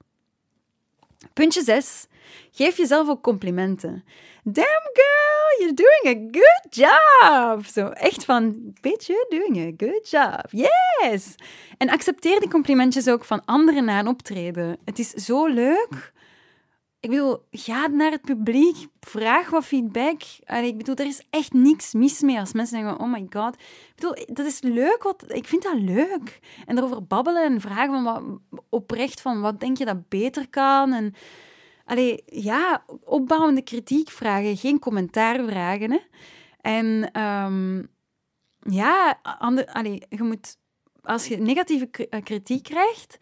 Puntje 1.33 1.61
6. 1.61 2.07
Geef 2.51 2.77
jezelf 2.77 3.09
ook 3.09 3.23
complimenten. 3.23 4.03
Damn 4.43 4.89
girl, 4.93 5.59
you're 5.59 5.73
doing 5.73 6.05
a 6.05 6.39
good 6.39 6.75
job. 6.75 7.65
Zo 7.65 7.87
echt 7.87 8.25
van, 8.25 8.73
bitch, 8.81 9.07
you're 9.07 9.25
doing 9.29 9.57
a 9.57 9.85
good 9.85 10.09
job. 10.09 10.45
Yes! 10.51 11.35
En 11.77 11.89
accepteer 11.89 12.39
die 12.39 12.49
complimentjes 12.49 13.07
ook 13.07 13.25
van 13.25 13.45
anderen 13.45 13.85
na 13.85 13.99
een 13.99 14.07
optreden. 14.07 14.77
Het 14.85 14.99
is 14.99 15.09
zo 15.09 15.45
leuk 15.45 16.13
ik 16.99 17.09
bedoel, 17.09 17.45
ga 17.51 17.87
naar 17.87 18.11
het 18.11 18.21
publiek, 18.21 18.75
vraag 18.99 19.49
wat 19.49 19.65
feedback. 19.65 20.21
Allee, 20.45 20.67
ik 20.67 20.77
bedoel, 20.77 20.95
er 20.95 21.05
is 21.05 21.25
echt 21.29 21.53
niks 21.53 21.93
mis 21.93 22.21
mee 22.21 22.39
als 22.39 22.53
mensen 22.53 22.79
zeggen, 22.79 22.99
oh 22.99 23.11
my 23.11 23.27
god. 23.29 23.55
Ik 23.55 23.93
bedoel, 23.95 24.25
dat 24.25 24.45
is 24.45 24.61
leuk, 24.61 25.03
wat, 25.03 25.23
ik 25.27 25.47
vind 25.47 25.63
dat 25.63 25.79
leuk. 25.79 26.39
En 26.65 26.77
erover 26.77 27.05
babbelen 27.05 27.43
en 27.43 27.61
vragen 27.61 27.93
van 27.93 28.03
wat, 28.03 28.23
oprecht 28.69 29.21
van, 29.21 29.41
wat 29.41 29.59
denk 29.59 29.77
je 29.77 29.85
dat 29.85 30.09
beter 30.09 30.49
kan? 30.49 30.93
En, 30.93 31.13
allee, 31.85 32.23
ja, 32.25 32.83
opbouwende 33.03 33.61
kritiek 33.61 34.09
vragen, 34.09 34.57
geen 34.57 34.79
commentaar 34.79 35.45
vragen. 35.45 35.91
Hè. 35.91 35.99
En 36.61 37.21
um, 37.21 37.87
ja, 38.59 39.19
ander, 39.21 39.65
allee, 39.65 40.01
je 40.09 40.23
moet, 40.23 40.57
als 41.01 41.27
je 41.27 41.37
negatieve 41.37 41.89
kritiek 42.23 42.63
krijgt 42.63 43.17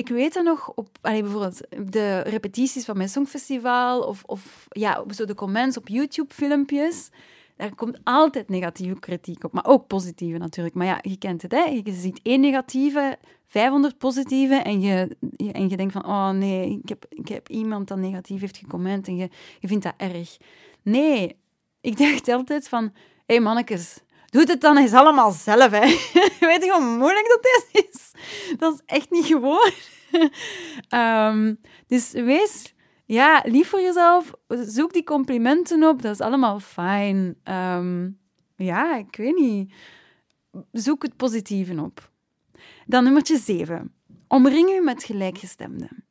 ik 0.00 0.08
weet 0.08 0.36
er 0.36 0.42
nog 0.42 0.72
op 0.74 0.88
bijvoorbeeld 1.00 1.60
de 1.92 2.20
repetities 2.20 2.84
van 2.84 2.96
mijn 2.96 3.08
songfestival 3.08 4.02
of, 4.02 4.22
of 4.26 4.66
ja, 4.68 5.04
zo 5.14 5.24
de 5.24 5.34
comments 5.34 5.76
op 5.76 5.88
YouTube-filmpjes. 5.88 7.08
daar 7.56 7.74
komt 7.74 7.98
altijd 8.04 8.48
negatieve 8.48 8.98
kritiek 8.98 9.44
op, 9.44 9.52
maar 9.52 9.66
ook 9.66 9.86
positieve 9.86 10.38
natuurlijk. 10.38 10.74
Maar 10.74 10.86
ja, 10.86 10.98
je 11.02 11.18
kent 11.18 11.42
het, 11.42 11.52
hè? 11.52 11.62
Je 11.62 11.92
ziet 11.92 12.20
één 12.22 12.40
negatieve, 12.40 13.18
500 13.46 13.98
positieve 13.98 14.54
en 14.54 14.80
je, 14.80 15.16
en 15.52 15.68
je 15.68 15.76
denkt 15.76 15.92
van, 15.92 16.06
oh 16.06 16.30
nee, 16.30 16.80
ik 16.82 16.88
heb, 16.88 17.06
ik 17.08 17.28
heb 17.28 17.48
iemand 17.48 17.88
dat 17.88 17.98
negatief 17.98 18.40
heeft 18.40 18.56
gecomment 18.56 19.08
en 19.08 19.16
je, 19.16 19.28
je 19.58 19.68
vindt 19.68 19.84
dat 19.84 19.94
erg. 19.96 20.36
Nee, 20.82 21.36
ik 21.80 21.98
dacht 22.02 22.28
altijd 22.28 22.68
van, 22.68 22.84
hé 22.84 22.90
hey 23.26 23.40
mannetjes, 23.40 23.98
doe 24.26 24.44
het 24.44 24.60
dan 24.60 24.76
eens 24.76 24.92
allemaal 24.92 25.30
zelf, 25.30 25.70
hè. 25.70 25.86
Weet 26.50 26.64
je 26.64 26.72
hoe 26.72 26.96
moeilijk 26.96 27.28
dat 27.28 27.48
is? 27.72 27.89
Dat 28.60 28.74
is 28.74 28.80
echt 28.86 29.10
niet 29.10 29.24
gewoon. 29.24 29.72
um, 30.94 31.60
dus 31.92 32.12
wees 32.12 32.74
ja, 33.06 33.42
lief 33.46 33.68
voor 33.68 33.80
jezelf. 33.80 34.32
Zoek 34.48 34.92
die 34.92 35.04
complimenten 35.04 35.84
op. 35.84 36.02
Dat 36.02 36.12
is 36.12 36.20
allemaal 36.20 36.60
fijn. 36.60 37.36
Um, 37.44 38.18
ja, 38.56 38.96
ik 38.96 39.16
weet 39.16 39.36
niet. 39.36 39.72
Zoek 40.72 41.02
het 41.02 41.16
positieve 41.16 41.82
op. 41.82 42.10
Dan 42.86 43.04
nummertje 43.04 43.38
7. 43.38 43.94
Omring 44.28 44.70
je 44.70 44.80
met 44.80 45.04
gelijkgestemden. 45.04 46.04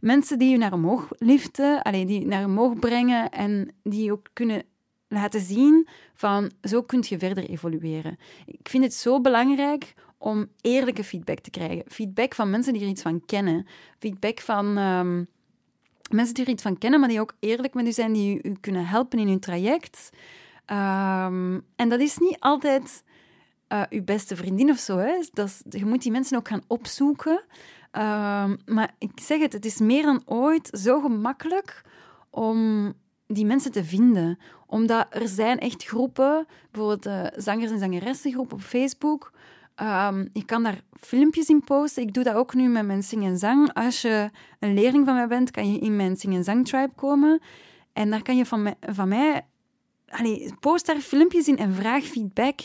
Mensen 0.00 0.38
die 0.38 0.50
je 0.50 0.58
naar 0.58 0.72
omhoog 0.72 1.08
liften, 1.18 1.82
alleen 1.82 2.06
die 2.06 2.20
je 2.20 2.26
naar 2.26 2.44
omhoog 2.44 2.78
brengen 2.78 3.30
en 3.30 3.74
die 3.82 4.12
ook 4.12 4.26
kunnen 4.32 4.62
laten 5.08 5.40
zien 5.40 5.88
van 6.14 6.50
zo 6.62 6.82
kun 6.82 7.04
je 7.08 7.18
verder 7.18 7.44
evolueren. 7.48 8.16
Ik 8.46 8.68
vind 8.68 8.84
het 8.84 8.94
zo 8.94 9.20
belangrijk 9.20 9.94
om 10.18 10.48
eerlijke 10.60 11.04
feedback 11.04 11.38
te 11.38 11.50
krijgen. 11.50 11.84
Feedback 11.88 12.34
van 12.34 12.50
mensen 12.50 12.72
die 12.72 12.82
er 12.82 12.88
iets 12.88 13.02
van 13.02 13.24
kennen. 13.26 13.66
Feedback 13.98 14.40
van 14.40 14.78
um, 14.78 15.26
mensen 16.10 16.34
die 16.34 16.44
er 16.44 16.50
iets 16.50 16.62
van 16.62 16.78
kennen, 16.78 17.00
maar 17.00 17.08
die 17.08 17.20
ook 17.20 17.34
eerlijk 17.40 17.74
met 17.74 17.86
u 17.86 17.92
zijn, 17.92 18.12
die 18.12 18.42
u, 18.42 18.54
kunnen 18.60 18.86
helpen 18.86 19.18
in 19.18 19.28
uw 19.28 19.38
traject. 19.38 20.10
Um, 20.66 21.64
en 21.76 21.88
dat 21.88 22.00
is 22.00 22.18
niet 22.18 22.36
altijd 22.40 23.04
uh, 23.68 23.82
uw 23.90 24.04
beste 24.04 24.36
vriendin 24.36 24.70
of 24.70 24.78
zo. 24.78 24.98
Hè. 24.98 25.12
Dat 25.32 25.62
je 25.68 25.84
moet 25.84 26.02
die 26.02 26.12
mensen 26.12 26.36
ook 26.38 26.48
gaan 26.48 26.64
opzoeken. 26.66 27.40
Um, 27.92 28.56
maar 28.64 28.94
ik 28.98 29.10
zeg 29.14 29.40
het, 29.40 29.52
het 29.52 29.64
is 29.64 29.78
meer 29.78 30.02
dan 30.02 30.22
ooit 30.24 30.68
zo 30.72 31.00
gemakkelijk 31.00 31.82
om 32.30 32.92
die 33.26 33.46
mensen 33.46 33.72
te 33.72 33.84
vinden. 33.84 34.38
Omdat 34.66 35.06
er 35.10 35.28
zijn 35.28 35.58
echt 35.58 35.84
groepen, 35.84 36.46
bijvoorbeeld 36.70 37.02
de 37.02 37.32
zangers- 37.36 37.70
en 37.70 37.78
zangeressengroep 37.78 38.52
op 38.52 38.60
Facebook. 38.60 39.32
Um, 39.82 40.28
je 40.32 40.44
kan 40.44 40.62
daar 40.62 40.80
filmpjes 41.00 41.48
in 41.48 41.64
posten. 41.64 42.02
Ik 42.02 42.14
doe 42.14 42.24
dat 42.24 42.34
ook 42.34 42.54
nu 42.54 42.68
met 42.68 42.86
mijn 42.86 43.02
Sing 43.02 43.24
en 43.24 43.38
Zang. 43.38 43.72
Als 43.72 44.02
je 44.02 44.30
een 44.58 44.74
leerling 44.74 45.04
van 45.04 45.14
mij 45.14 45.26
bent, 45.26 45.50
kan 45.50 45.72
je 45.72 45.78
in 45.78 45.96
mijn 45.96 46.16
Sing 46.16 46.34
en 46.34 46.44
Zang 46.44 46.66
tribe 46.66 46.92
komen. 46.94 47.40
En 47.92 48.10
daar 48.10 48.22
kan 48.22 48.36
je 48.36 48.46
van 48.46 48.62
mij, 48.62 48.74
van 48.80 49.08
mij 49.08 49.46
post 50.60 50.86
daar 50.86 50.96
filmpjes 50.96 51.48
in 51.48 51.58
en 51.58 51.74
vraag 51.74 52.04
feedback. 52.04 52.60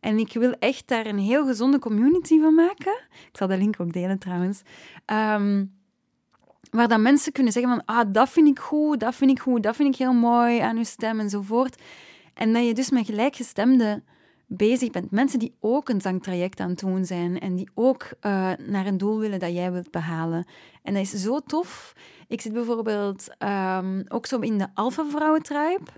En 0.00 0.18
ik 0.18 0.32
wil 0.32 0.52
echt 0.58 0.88
daar 0.88 1.06
een 1.06 1.18
heel 1.18 1.46
gezonde 1.46 1.78
community 1.78 2.40
van 2.40 2.54
maken. 2.54 2.98
Ik 3.10 3.36
zal 3.36 3.46
de 3.46 3.56
link 3.56 3.80
ook 3.80 3.92
delen 3.92 4.18
trouwens. 4.18 4.62
Um, 5.12 5.72
waar 6.70 6.88
dan 6.88 7.02
mensen 7.02 7.32
kunnen 7.32 7.52
zeggen 7.52 7.72
van, 7.72 7.96
ah, 7.96 8.12
dat 8.12 8.28
vind 8.28 8.48
ik 8.48 8.58
goed, 8.58 9.00
dat 9.00 9.14
vind 9.14 9.30
ik 9.30 9.40
goed, 9.40 9.62
dat 9.62 9.76
vind 9.76 9.94
ik 9.94 10.00
heel 10.00 10.12
mooi 10.12 10.58
aan 10.58 10.76
uw 10.76 10.84
stem 10.84 11.20
enzovoort. 11.20 11.82
En 12.34 12.52
dat 12.52 12.66
je 12.66 12.74
dus 12.74 12.90
met 12.90 13.06
gelijkgestemden 13.06 14.04
bezig 14.46 14.90
bent. 14.90 15.10
Mensen 15.10 15.38
die 15.38 15.54
ook 15.60 15.88
een 15.88 16.00
zangtraject 16.00 16.60
aan 16.60 16.70
het 16.70 16.78
doen 16.78 17.04
zijn 17.04 17.40
en 17.40 17.54
die 17.54 17.68
ook 17.74 18.02
uh, 18.02 18.52
naar 18.66 18.86
een 18.86 18.98
doel 18.98 19.18
willen 19.18 19.38
dat 19.38 19.52
jij 19.52 19.72
wilt 19.72 19.90
behalen. 19.90 20.46
En 20.82 20.94
dat 20.94 21.02
is 21.02 21.10
zo 21.10 21.40
tof. 21.40 21.92
Ik 22.28 22.40
zit 22.40 22.52
bijvoorbeeld 22.52 23.28
um, 23.38 24.04
ook 24.08 24.26
zo 24.26 24.38
in 24.38 24.58
de 24.58 24.66
Alpha 24.74 25.04
Vrouwen 25.04 25.42
Tribe. 25.42 25.90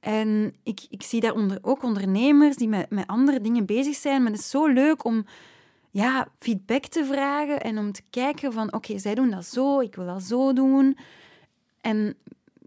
En 0.00 0.54
ik, 0.62 0.86
ik 0.90 1.02
zie 1.02 1.20
daar 1.20 1.34
onder, 1.34 1.58
ook 1.62 1.82
ondernemers 1.82 2.56
die 2.56 2.68
met, 2.68 2.90
met 2.90 3.06
andere 3.06 3.40
dingen 3.40 3.66
bezig 3.66 3.94
zijn. 3.94 4.22
Maar 4.22 4.32
het 4.32 4.40
is 4.40 4.50
zo 4.50 4.66
leuk 4.66 5.04
om 5.04 5.24
ja, 5.90 6.28
feedback 6.38 6.84
te 6.84 7.04
vragen 7.04 7.60
en 7.60 7.78
om 7.78 7.92
te 7.92 8.02
kijken 8.10 8.52
van 8.52 8.72
oké, 8.72 8.98
zij 8.98 9.14
doen 9.14 9.30
dat 9.30 9.44
zo, 9.44 9.80
ik 9.80 9.94
wil 9.94 10.06
dat 10.06 10.22
zo 10.22 10.52
doen. 10.52 10.96
En 11.80 12.16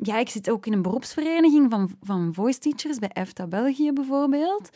ja, 0.02 0.18
ik 0.18 0.30
zit 0.30 0.50
ook 0.50 0.66
in 0.66 0.74
een 0.74 0.82
beroepsvereniging 0.82 1.72
van, 1.72 1.90
van 2.02 2.34
voice 2.34 2.60
teachers 2.60 3.00
bij 3.00 3.10
EFTA 3.14 3.48
België 3.48 3.92
bijvoorbeeld. 3.92 4.70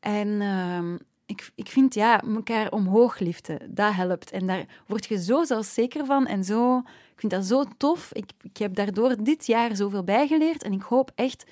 En 0.00 0.28
uh, 0.28 0.94
ik, 1.26 1.50
ik 1.54 1.68
vind 1.68 1.94
ja, 1.94 2.22
elkaar 2.22 2.70
omhoog 2.70 3.18
liften, 3.18 3.74
dat 3.74 3.94
helpt. 3.94 4.30
En 4.30 4.46
daar 4.46 4.66
word 4.86 5.06
je 5.06 5.22
zo 5.22 5.44
zelfzeker 5.44 6.06
van 6.06 6.26
en 6.26 6.44
zo. 6.44 6.78
Ik 6.78 7.20
vind 7.20 7.32
dat 7.32 7.44
zo 7.44 7.64
tof. 7.76 8.12
Ik, 8.12 8.30
ik 8.42 8.56
heb 8.56 8.74
daardoor 8.74 9.22
dit 9.22 9.46
jaar 9.46 9.76
zoveel 9.76 10.04
bijgeleerd 10.04 10.62
en 10.62 10.72
ik 10.72 10.82
hoop 10.82 11.10
echt 11.14 11.44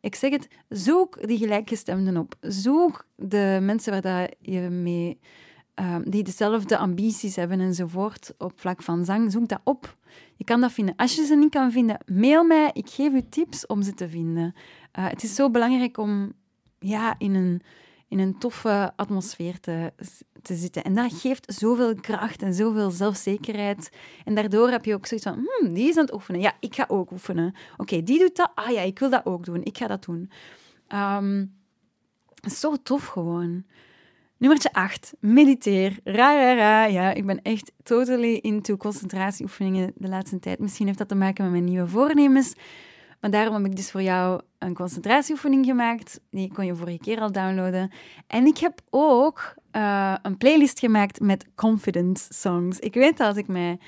ik 0.00 0.14
zeg 0.14 0.30
het, 0.30 0.48
zoek 0.68 1.26
die 1.26 1.38
gelijkgestemden 1.38 2.16
op. 2.16 2.34
Zoek 2.40 3.06
de 3.16 3.58
mensen 3.60 3.92
waar 3.92 4.00
dat 4.00 4.36
je 4.40 4.60
mee 4.60 5.18
Ehm, 5.74 6.02
die 6.04 6.22
dezelfde 6.22 6.78
ambities 6.78 7.36
hebben 7.36 7.60
enzovoort 7.60 8.34
op 8.38 8.52
vlak 8.60 8.82
van 8.82 9.04
zang, 9.04 9.32
zoek 9.32 9.48
dat 9.48 9.60
op. 9.64 9.96
Je 10.36 10.44
kan 10.44 10.60
dat 10.60 10.72
vinden. 10.72 10.96
Als 10.96 11.14
je 11.14 11.24
ze 11.24 11.36
niet 11.36 11.50
kan 11.50 11.72
vinden, 11.72 11.98
mail 12.06 12.44
mij. 12.44 12.70
Ik 12.72 12.88
geef 12.88 13.12
u 13.12 13.22
tips 13.28 13.66
om 13.66 13.82
ze 13.82 13.94
te 13.94 14.08
vinden. 14.08 14.54
Uh, 14.98 15.08
het 15.08 15.22
is 15.22 15.34
zo 15.34 15.50
belangrijk 15.50 15.98
om 15.98 16.32
ja, 16.82 17.14
in, 17.18 17.34
een, 17.34 17.62
in 18.08 18.18
een 18.18 18.38
toffe 18.38 18.92
atmosfeer 18.96 19.60
te, 19.60 19.92
te 20.42 20.54
zitten. 20.54 20.84
En 20.84 20.94
dat 20.94 21.12
geeft 21.12 21.54
zoveel 21.54 21.94
kracht 21.94 22.42
en 22.42 22.54
zoveel 22.54 22.90
zelfzekerheid. 22.90 23.90
En 24.24 24.34
daardoor 24.34 24.70
heb 24.70 24.84
je 24.84 24.94
ook 24.94 25.06
zoiets 25.06 25.26
van, 25.26 25.46
hmm, 25.46 25.74
die 25.74 25.88
is 25.88 25.96
aan 25.96 26.04
het 26.04 26.14
oefenen. 26.14 26.40
Ja, 26.40 26.52
ik 26.60 26.74
ga 26.74 26.84
ook 26.88 27.10
oefenen. 27.10 27.54
Oké, 27.76 28.02
die 28.02 28.18
doet 28.18 28.36
dat. 28.36 28.50
Ah 28.54 28.70
ja, 28.70 28.80
ik 28.80 28.98
wil 28.98 29.10
dat 29.10 29.26
ook 29.26 29.44
doen. 29.44 29.62
Ik 29.62 29.78
ga 29.78 29.86
dat 29.86 30.04
doen. 30.04 30.30
Um, 30.88 31.54
zo 32.50 32.76
tof 32.82 33.06
gewoon. 33.06 33.64
Nummertje 34.36 34.72
8. 34.72 35.12
Mediteer. 35.20 35.98
Ra, 36.04 36.34
ra, 36.34 36.54
ra. 36.54 36.84
Ja, 36.84 37.12
ik 37.12 37.26
ben 37.26 37.42
echt 37.42 37.72
totally 37.82 38.34
into 38.34 38.76
concentratieoefeningen 38.76 39.92
de 39.94 40.08
laatste 40.08 40.38
tijd. 40.38 40.58
Misschien 40.58 40.86
heeft 40.86 40.98
dat 40.98 41.08
te 41.08 41.14
maken 41.14 41.44
met 41.44 41.52
mijn 41.52 41.64
nieuwe 41.64 41.88
voornemens. 41.88 42.54
Maar 43.22 43.30
daarom 43.30 43.54
heb 43.54 43.64
ik 43.64 43.76
dus 43.76 43.90
voor 43.90 44.02
jou 44.02 44.40
een 44.58 44.74
concentratieoefening 44.74 45.64
gemaakt. 45.64 46.20
Die 46.30 46.52
kon 46.52 46.66
je 46.66 46.74
vorige 46.74 46.98
keer 46.98 47.20
al 47.20 47.32
downloaden. 47.32 47.90
En 48.26 48.46
ik 48.46 48.58
heb 48.58 48.80
ook 48.90 49.54
uh, 49.72 50.14
een 50.22 50.36
playlist 50.36 50.78
gemaakt 50.78 51.20
met 51.20 51.46
confidence 51.54 52.34
songs. 52.34 52.78
Ik 52.78 52.94
weet 52.94 53.16
dat 53.16 53.36
ik 53.36 53.46
mij... 53.46 53.78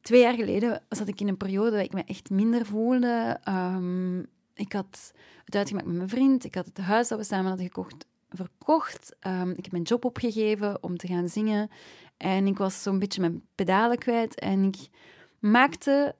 Twee 0.00 0.20
jaar 0.20 0.34
geleden 0.34 0.82
zat 0.88 1.08
ik 1.08 1.20
in 1.20 1.28
een 1.28 1.36
periode 1.36 1.70
waar 1.70 1.84
ik 1.84 1.92
me 1.92 2.04
echt 2.04 2.30
minder 2.30 2.66
voelde. 2.66 3.40
Um, 3.48 4.26
ik 4.54 4.72
had 4.72 5.12
het 5.44 5.56
uitgemaakt 5.56 5.86
met 5.86 5.96
mijn 5.96 6.08
vriend. 6.08 6.44
Ik 6.44 6.54
had 6.54 6.66
het 6.66 6.78
huis 6.78 7.08
dat 7.08 7.18
we 7.18 7.24
samen 7.24 7.48
hadden 7.48 7.66
gekocht 7.66 8.06
verkocht. 8.28 9.16
Um, 9.26 9.50
ik 9.50 9.64
heb 9.64 9.72
mijn 9.72 9.82
job 9.82 10.04
opgegeven 10.04 10.82
om 10.82 10.96
te 10.96 11.06
gaan 11.06 11.28
zingen. 11.28 11.70
En 12.16 12.46
ik 12.46 12.58
was 12.58 12.82
zo'n 12.82 12.98
beetje 12.98 13.20
mijn 13.20 13.42
pedalen 13.54 13.98
kwijt. 13.98 14.38
En 14.38 14.64
ik 14.64 14.76
maakte 15.38 16.14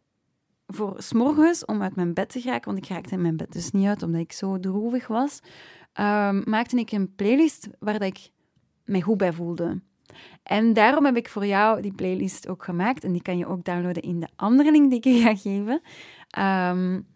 voor 0.69 0.95
s'morgens, 0.97 1.65
om 1.65 1.83
uit 1.83 1.97
mijn 1.97 2.15
bed 2.15 2.29
te 2.29 2.41
geraken, 2.41 2.73
want 2.73 2.85
ik 2.85 2.91
raakte 2.91 3.15
in 3.15 3.23
mijn 3.23 3.37
bed 3.37 3.53
dus 3.53 3.71
niet 3.71 3.87
uit, 3.87 4.03
omdat 4.03 4.21
ik 4.21 4.33
zo 4.33 4.61
droevig 4.61 5.07
was, 5.07 5.41
um, 6.01 6.43
maakte 6.45 6.77
ik 6.77 6.93
een 6.93 7.15
playlist 7.15 7.69
waar 7.79 7.99
dat 7.99 8.03
ik 8.03 8.31
mij 8.85 9.01
goed 9.01 9.17
bij 9.17 9.33
voelde. 9.33 9.81
En 10.43 10.73
daarom 10.73 11.05
heb 11.05 11.17
ik 11.17 11.29
voor 11.29 11.47
jou 11.47 11.81
die 11.81 11.93
playlist 11.93 12.49
ook 12.49 12.65
gemaakt. 12.65 13.05
En 13.05 13.13
die 13.13 13.23
kan 13.23 13.39
je 13.39 13.47
ook 13.47 13.65
downloaden 13.65 14.03
in 14.03 14.21
de 14.21 14.29
andere 14.37 14.71
link 14.71 14.91
die 14.91 14.99
ik 14.99 15.05
je 15.05 15.21
ga 15.21 15.37
geven. 15.37 15.81
Um, 16.39 17.07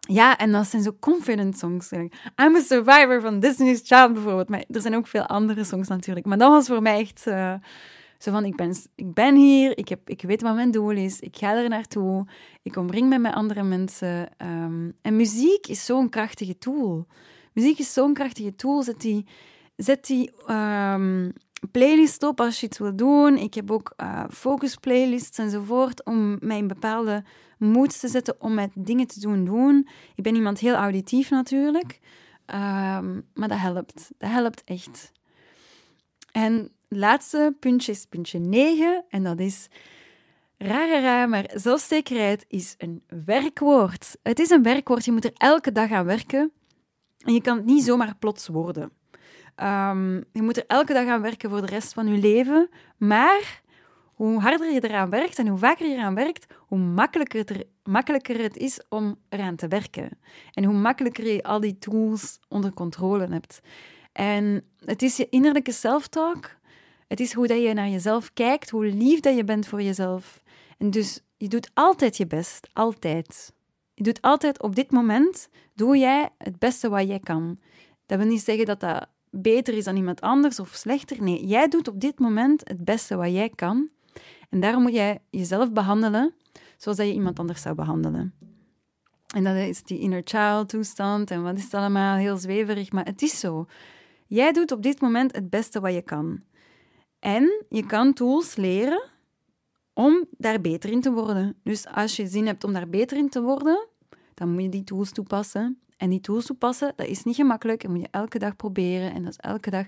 ja, 0.00 0.38
en 0.38 0.52
dat 0.52 0.66
zijn 0.66 0.82
zo 0.82 0.96
confident 1.00 1.58
songs. 1.58 1.92
I'm 1.92 2.56
a 2.56 2.60
survivor 2.60 3.20
van 3.20 3.40
Disney's 3.40 3.80
Child 3.84 4.12
bijvoorbeeld. 4.12 4.48
Maar 4.48 4.64
er 4.68 4.80
zijn 4.80 4.96
ook 4.96 5.06
veel 5.06 5.26
andere 5.26 5.64
songs 5.64 5.88
natuurlijk. 5.88 6.26
Maar 6.26 6.38
dat 6.38 6.50
was 6.50 6.66
voor 6.66 6.82
mij 6.82 7.00
echt 7.00 7.26
uh, 7.26 7.54
zo 8.22 8.30
van, 8.30 8.44
ik 8.44 8.56
ben, 8.56 8.74
ik 8.94 9.14
ben 9.14 9.36
hier, 9.36 9.78
ik, 9.78 9.88
heb, 9.88 10.08
ik 10.08 10.22
weet 10.22 10.42
wat 10.42 10.54
mijn 10.54 10.70
doel 10.70 10.90
is, 10.90 11.20
ik 11.20 11.36
ga 11.36 11.54
er 11.54 11.68
naartoe, 11.68 12.26
ik 12.62 12.76
omring 12.76 13.08
me 13.08 13.18
met 13.18 13.34
andere 13.34 13.62
mensen. 13.62 14.28
Um, 14.38 14.96
en 15.02 15.16
muziek 15.16 15.66
is 15.66 15.84
zo'n 15.84 16.08
krachtige 16.08 16.58
tool. 16.58 17.06
Muziek 17.52 17.78
is 17.78 17.92
zo'n 17.92 18.14
krachtige 18.14 18.54
tool. 18.54 18.82
Zet 18.82 19.00
die, 19.00 19.26
zet 19.76 20.06
die 20.06 20.30
um, 20.50 21.32
playlist 21.70 22.22
op 22.22 22.40
als 22.40 22.60
je 22.60 22.66
iets 22.66 22.78
wil 22.78 22.96
doen. 22.96 23.36
Ik 23.36 23.54
heb 23.54 23.70
ook 23.70 23.94
uh, 23.96 24.24
focus 24.30 24.76
playlists 24.76 25.38
enzovoort 25.38 26.04
om 26.04 26.36
mij 26.40 26.66
bepaalde 26.66 27.24
moed 27.58 28.00
te 28.00 28.08
zetten 28.08 28.34
om 28.38 28.54
met 28.54 28.70
dingen 28.74 29.06
te 29.06 29.20
doen 29.20 29.44
doen. 29.44 29.88
Ik 30.14 30.22
ben 30.22 30.34
iemand 30.34 30.58
heel 30.58 30.74
auditief 30.74 31.30
natuurlijk, 31.30 32.00
um, 32.46 33.26
maar 33.34 33.48
dat 33.48 33.58
helpt. 33.58 34.10
Dat 34.18 34.30
helpt 34.30 34.64
echt. 34.64 35.12
En 36.32 36.70
laatste 36.98 37.56
puntje 37.60 37.92
is 37.92 38.04
puntje 38.04 38.38
9 38.38 39.04
en 39.08 39.22
dat 39.22 39.40
is 39.40 39.68
Rare 40.62 41.26
maar 41.26 41.50
zelfzekerheid 41.54 42.44
is 42.48 42.74
een 42.78 43.02
werkwoord. 43.24 44.16
Het 44.22 44.38
is 44.38 44.50
een 44.50 44.62
werkwoord, 44.62 45.04
je 45.04 45.12
moet 45.12 45.24
er 45.24 45.32
elke 45.34 45.72
dag 45.72 45.90
aan 45.90 46.04
werken. 46.04 46.52
En 47.18 47.34
je 47.34 47.40
kan 47.40 47.56
het 47.56 47.66
niet 47.66 47.84
zomaar 47.84 48.16
plots 48.18 48.48
worden. 48.48 48.92
Um, 49.56 50.24
je 50.32 50.42
moet 50.42 50.56
er 50.56 50.64
elke 50.66 50.92
dag 50.92 51.06
aan 51.06 51.22
werken 51.22 51.50
voor 51.50 51.60
de 51.60 51.66
rest 51.66 51.92
van 51.92 52.06
je 52.06 52.18
leven. 52.18 52.68
Maar 52.96 53.62
hoe 54.14 54.40
harder 54.40 54.72
je 54.72 54.84
eraan 54.84 55.10
werkt 55.10 55.38
en 55.38 55.46
hoe 55.46 55.58
vaker 55.58 55.86
je 55.86 55.94
eraan 55.94 56.14
werkt, 56.14 56.46
hoe 56.56 56.78
makkelijker 56.78 57.38
het, 57.38 57.66
makkelijker 57.84 58.42
het 58.42 58.56
is 58.56 58.80
om 58.88 59.18
eraan 59.28 59.56
te 59.56 59.68
werken. 59.68 60.18
En 60.52 60.64
hoe 60.64 60.74
makkelijker 60.74 61.26
je 61.26 61.42
al 61.42 61.60
die 61.60 61.78
tools 61.78 62.40
onder 62.48 62.72
controle 62.72 63.26
hebt. 63.26 63.60
En 64.12 64.64
het 64.84 65.02
is 65.02 65.16
je 65.16 65.28
innerlijke 65.28 65.72
self-talk. 65.72 66.58
Het 67.10 67.20
is 67.20 67.32
hoe 67.32 67.46
dat 67.46 67.62
je 67.62 67.72
naar 67.72 67.88
jezelf 67.88 68.32
kijkt, 68.32 68.70
hoe 68.70 68.86
lief 68.86 69.20
dat 69.20 69.36
je 69.36 69.44
bent 69.44 69.66
voor 69.66 69.82
jezelf. 69.82 70.42
En 70.78 70.90
dus 70.90 71.20
je 71.36 71.48
doet 71.48 71.70
altijd 71.74 72.16
je 72.16 72.26
best, 72.26 72.68
altijd. 72.72 73.52
Je 73.94 74.02
doet 74.02 74.22
altijd 74.22 74.62
op 74.62 74.74
dit 74.74 74.90
moment, 74.90 75.48
doe 75.74 75.96
jij 75.96 76.28
het 76.38 76.58
beste 76.58 76.88
wat 76.88 77.06
jij 77.06 77.18
kan. 77.18 77.58
Dat 78.06 78.18
wil 78.18 78.26
niet 78.26 78.42
zeggen 78.42 78.66
dat 78.66 78.80
dat 78.80 79.06
beter 79.30 79.74
is 79.74 79.84
dan 79.84 79.96
iemand 79.96 80.20
anders 80.20 80.60
of 80.60 80.68
slechter. 80.68 81.22
Nee, 81.22 81.46
jij 81.46 81.68
doet 81.68 81.88
op 81.88 82.00
dit 82.00 82.18
moment 82.18 82.68
het 82.68 82.84
beste 82.84 83.16
wat 83.16 83.30
jij 83.32 83.50
kan. 83.54 83.88
En 84.50 84.60
daarom 84.60 84.82
moet 84.82 84.94
jij 84.94 85.18
jezelf 85.30 85.72
behandelen 85.72 86.34
zoals 86.76 86.98
dat 86.98 87.06
je 87.06 87.12
iemand 87.12 87.38
anders 87.38 87.62
zou 87.62 87.74
behandelen. 87.74 88.34
En 89.34 89.44
dat 89.44 89.56
is 89.56 89.82
die 89.82 89.98
inner 89.98 90.22
child 90.24 90.68
toestand 90.68 91.30
en 91.30 91.42
wat 91.42 91.58
is 91.58 91.64
het 91.64 91.74
allemaal 91.74 92.16
heel 92.16 92.36
zweverig, 92.36 92.92
maar 92.92 93.04
het 93.04 93.22
is 93.22 93.40
zo. 93.40 93.66
Jij 94.26 94.52
doet 94.52 94.72
op 94.72 94.82
dit 94.82 95.00
moment 95.00 95.34
het 95.34 95.50
beste 95.50 95.80
wat 95.80 95.94
je 95.94 96.02
kan. 96.02 96.48
En 97.20 97.64
je 97.68 97.86
kan 97.86 98.12
tools 98.12 98.56
leren 98.56 99.02
om 99.92 100.24
daar 100.30 100.60
beter 100.60 100.90
in 100.90 101.00
te 101.00 101.12
worden. 101.12 101.56
Dus 101.62 101.86
als 101.86 102.16
je 102.16 102.26
zin 102.26 102.46
hebt 102.46 102.64
om 102.64 102.72
daar 102.72 102.88
beter 102.88 103.16
in 103.16 103.28
te 103.28 103.42
worden, 103.42 103.88
dan 104.34 104.52
moet 104.52 104.62
je 104.62 104.68
die 104.68 104.84
tools 104.84 105.12
toepassen. 105.12 105.80
En 105.96 106.10
die 106.10 106.20
tools 106.20 106.46
toepassen, 106.46 106.92
dat 106.96 107.06
is 107.06 107.24
niet 107.24 107.36
gemakkelijk. 107.36 107.82
Dat 107.82 107.90
moet 107.90 108.00
je 108.00 108.08
elke 108.10 108.38
dag 108.38 108.56
proberen. 108.56 109.12
En 109.12 109.22
dat 109.22 109.32
is 109.32 109.38
elke 109.38 109.70
dag 109.70 109.86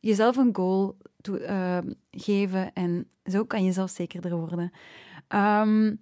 jezelf 0.00 0.36
een 0.36 0.56
goal 0.56 0.96
uh, 1.30 1.78
geven. 2.10 2.72
En 2.72 3.08
zo 3.24 3.44
kan 3.44 3.64
je 3.64 3.72
zelfzekerder 3.72 4.36
worden. 4.36 4.72
Um, 5.28 6.00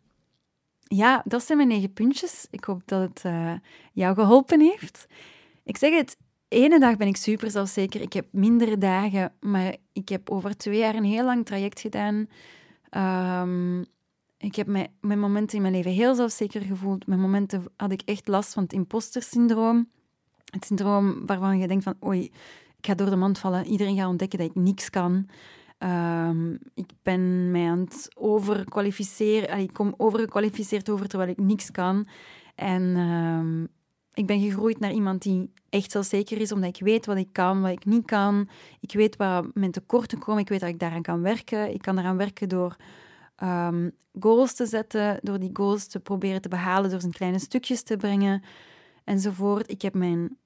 ja, 0.83 1.23
dat 1.25 1.43
zijn 1.45 1.57
mijn 1.57 1.71
negen 1.71 1.93
puntjes. 1.93 2.47
Ik 2.51 2.65
hoop 2.65 2.83
dat 2.85 3.09
het 3.09 3.23
uh, 3.27 3.53
jou 3.93 4.15
geholpen 4.15 4.61
heeft. 4.61 5.07
Ik 5.65 5.77
zeg 5.77 5.97
het, 5.97 6.17
ene 6.51 6.79
dag 6.79 6.97
ben 6.97 7.07
ik 7.07 7.17
super 7.17 7.51
zelfzeker. 7.51 8.01
Ik 8.01 8.13
heb 8.13 8.27
mindere 8.31 8.79
dagen, 8.79 9.33
maar 9.41 9.77
ik 9.93 10.09
heb 10.09 10.31
over 10.31 10.57
twee 10.57 10.79
jaar 10.79 10.95
een 10.95 11.05
heel 11.05 11.25
lang 11.25 11.47
traject 11.47 11.81
gedaan. 11.81 12.27
Um, 13.47 13.85
ik 14.39 14.55
heb 14.55 14.67
mij, 14.67 14.89
mijn 15.01 15.19
momenten 15.19 15.57
in 15.57 15.63
mijn 15.63 15.75
leven 15.75 15.91
heel 15.91 16.15
zelfzeker 16.15 16.61
gevoeld. 16.61 17.07
Mijn 17.07 17.21
momenten 17.21 17.65
had 17.77 17.93
ik 17.93 18.03
echt 18.05 18.29
last 18.29 18.53
van 18.53 18.63
het 18.63 18.73
imposter-syndroom. 18.73 19.89
Het 20.45 20.65
syndroom 20.65 21.27
waarvan 21.27 21.59
je 21.59 21.69
denkt 21.69 21.85
van, 21.85 21.97
oei, 22.05 22.25
ik 22.79 22.87
ga 22.87 22.95
door 22.95 23.11
de 23.11 23.17
mand 23.17 23.39
vallen. 23.39 23.67
Iedereen 23.67 23.97
gaat 23.97 24.09
ontdekken 24.09 24.39
dat 24.39 24.49
ik 24.49 24.55
niks 24.55 24.91
kan. 24.91 25.29
Um, 25.79 26.59
ik 26.75 26.91
ben 27.03 27.51
mij 27.51 27.69
aan 27.69 27.79
het 27.79 28.11
overkwalificeren. 28.15 29.59
Ik 29.59 29.73
kom 29.73 29.95
overgekwalificeerd 29.97 30.91
over 30.91 31.09
terwijl 31.09 31.31
ik 31.31 31.39
niks 31.39 31.71
kan. 31.71 32.09
En 32.55 32.83
um, 32.83 33.69
ik 34.21 34.27
ben 34.27 34.41
gegroeid 34.41 34.81
naar 34.81 34.93
iemand 34.93 35.23
die 35.23 35.53
echt 35.69 35.91
zelfzeker 35.91 36.41
is, 36.41 36.53
omdat 36.53 36.77
ik 36.77 36.85
weet 36.85 37.07
wat 37.07 37.17
ik 37.17 37.29
kan, 37.33 37.61
wat 37.61 37.71
ik 37.71 37.85
niet 37.85 38.05
kan. 38.05 38.49
Ik 38.81 38.93
weet 38.93 39.17
waar 39.17 39.45
mijn 39.55 39.71
tekorten 39.71 40.19
komen. 40.19 40.41
Ik 40.43 40.49
weet 40.49 40.61
dat 40.61 40.69
ik 40.69 40.79
daaraan 40.79 41.03
kan 41.03 41.21
werken. 41.21 41.73
Ik 41.73 41.83
kan 41.83 41.99
eraan 41.99 42.17
werken 42.17 42.49
door 42.49 42.77
um, 43.43 43.93
goals 44.21 44.55
te 44.55 44.67
zetten, 44.67 45.19
door 45.23 45.39
die 45.39 45.51
goals 45.53 45.87
te 45.87 46.01
proberen 46.01 46.43
te 46.43 46.49
behalen, 46.49 46.91
door 46.91 47.01
ze 47.01 47.07
in 47.07 47.13
kleine 47.13 47.39
stukjes 47.39 47.83
te 47.83 47.97
brengen, 47.97 48.43
enzovoort. 49.05 49.71
Ik 49.71 49.83
heb 49.83 49.95
mijn 49.95 50.37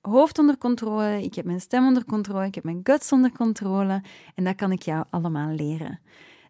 hoofd 0.00 0.38
onder 0.38 0.58
controle, 0.58 1.22
ik 1.22 1.34
heb 1.34 1.44
mijn 1.44 1.60
stem 1.60 1.86
onder 1.86 2.04
controle, 2.04 2.46
ik 2.46 2.54
heb 2.54 2.64
mijn 2.64 2.80
guts 2.82 3.12
onder 3.12 3.32
controle 3.32 4.02
en 4.34 4.44
dat 4.44 4.54
kan 4.54 4.72
ik 4.72 4.82
jou 4.82 5.04
allemaal 5.10 5.50
leren. 5.54 6.00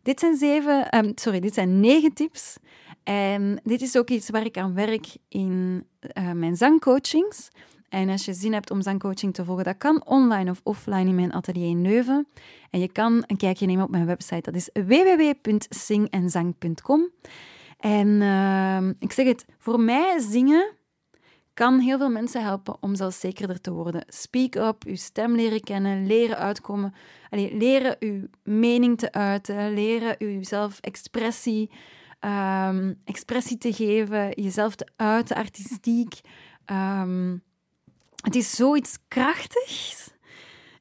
Dit 0.05 0.21
zijn, 0.21 0.37
zeven, 0.37 0.99
um, 0.99 1.13
sorry, 1.15 1.41
dit 1.41 1.55
zijn 1.55 1.81
negen 1.81 2.13
tips. 2.13 2.57
En 3.03 3.61
dit 3.63 3.83
is 3.83 3.97
ook 3.97 4.09
iets 4.09 4.31
waar 4.31 4.45
ik 4.45 4.59
aan 4.59 4.75
werk 4.75 5.17
in 5.29 5.85
uh, 6.19 6.33
mijn 6.33 6.57
zangcoachings. 6.57 7.49
En 7.89 8.09
als 8.09 8.25
je 8.25 8.33
zin 8.33 8.53
hebt 8.53 8.71
om 8.71 8.83
zangcoaching 8.83 9.35
te 9.35 9.45
volgen, 9.45 9.65
dat 9.65 9.77
kan 9.77 10.07
online 10.07 10.51
of 10.51 10.61
offline 10.63 11.09
in 11.09 11.15
mijn 11.15 11.33
atelier 11.33 11.69
in. 11.69 11.87
En 12.71 12.81
je 12.81 12.93
kan 12.93 13.25
een 13.27 13.37
kijkje 13.37 13.67
nemen 13.67 13.85
op 13.85 13.91
mijn 13.91 14.07
website. 14.07 14.51
Dat 14.51 14.55
is 14.55 14.69
www.zingenzang.com. 14.73 17.11
En 17.79 18.09
uh, 18.09 18.89
ik 18.99 19.13
zeg 19.13 19.27
het, 19.27 19.45
voor 19.59 19.81
mij 19.81 20.19
zingen 20.19 20.73
kan 21.55 21.79
heel 21.79 21.99
veel 21.99 22.11
mensen 22.11 22.43
helpen 22.43 22.77
om 22.81 22.95
zelfzekerder 22.95 23.61
te 23.61 23.73
worden. 23.73 24.05
Speak 24.09 24.55
up, 24.55 24.85
uw 24.87 24.97
stem 24.97 25.35
leren 25.35 25.61
kennen, 25.61 26.07
leren 26.07 26.39
uitkomen, 26.39 26.95
allee, 27.31 27.57
leren 27.57 27.97
uw 27.99 28.27
mening 28.43 28.99
te 28.99 29.13
uiten, 29.13 29.75
leren 29.75 30.17
uw 30.19 30.43
zelfexpressie 30.43 31.71
um, 32.21 33.01
expressie 33.05 33.59
te 33.59 33.73
geven, 33.73 34.43
jezelf 34.43 34.75
te 34.75 34.87
uiten, 34.97 35.37
artistiek. 35.37 36.21
Um, 36.67 37.43
het 38.23 38.35
is 38.35 38.51
zoiets 38.51 38.99
krachtigs. 39.09 40.13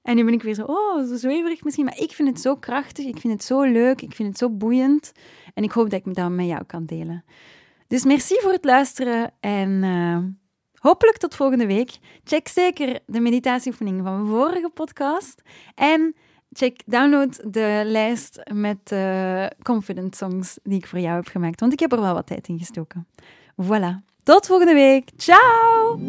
En 0.02 0.16
nu 0.16 0.26
ben 0.26 0.34
ik 0.34 0.44
weer 0.44 0.54
zo, 0.54 0.64
oh, 0.64 1.08
zo 1.08 1.16
zweverig 1.16 1.64
misschien, 1.64 1.86
maar 1.86 2.00
ik 2.00 2.12
vind 2.12 2.30
het 2.30 2.42
zo 2.42 2.56
krachtig, 2.56 3.06
ik 3.06 3.18
vind 3.18 3.34
het 3.34 3.44
zo 3.44 3.62
leuk, 3.62 4.02
ik 4.02 4.16
vind 4.16 4.30
het 4.30 4.38
zo 4.38 4.50
boeiend. 4.50 5.12
En 5.54 5.64
ik 5.64 5.72
hoop 5.72 5.90
dat 5.90 6.06
ik 6.06 6.14
dat 6.14 6.30
met 6.30 6.46
jou 6.46 6.64
kan 6.64 6.86
delen. 6.86 7.24
Dus 7.88 8.04
merci 8.04 8.36
voor 8.42 8.52
het 8.52 8.66
luisteren 8.66 9.34
en 9.40 9.70
uh, 9.84 10.18
hopelijk 10.84 11.18
tot 11.18 11.36
volgende 11.36 11.66
week. 11.66 11.98
Check 12.24 12.48
zeker 12.48 13.00
de 13.06 13.20
meditatieoefening 13.20 14.04
van 14.04 14.14
mijn 14.16 14.36
vorige 14.36 14.70
podcast. 14.70 15.42
En 15.76 16.16
check, 16.52 16.82
download 16.86 17.54
de 17.54 17.82
lijst 17.86 18.42
met 18.54 18.92
uh, 18.94 19.46
confident 19.62 20.16
songs 20.16 20.58
die 20.64 20.78
ik 20.78 20.88
voor 20.88 21.00
jou 21.00 21.16
heb 21.16 21.28
gemaakt, 21.28 21.60
want 21.60 21.74
ik 21.74 21.80
heb 21.80 21.92
er 21.92 22.02
wel 22.02 22.14
wat 22.14 22.28
tijd 22.28 22.48
in 22.48 22.58
gestoken. 22.58 23.08
Voilà. 23.64 24.12
Tot 24.24 24.46
volgende 24.46 24.74
week. 24.74 25.10
Ciao! 25.18 26.00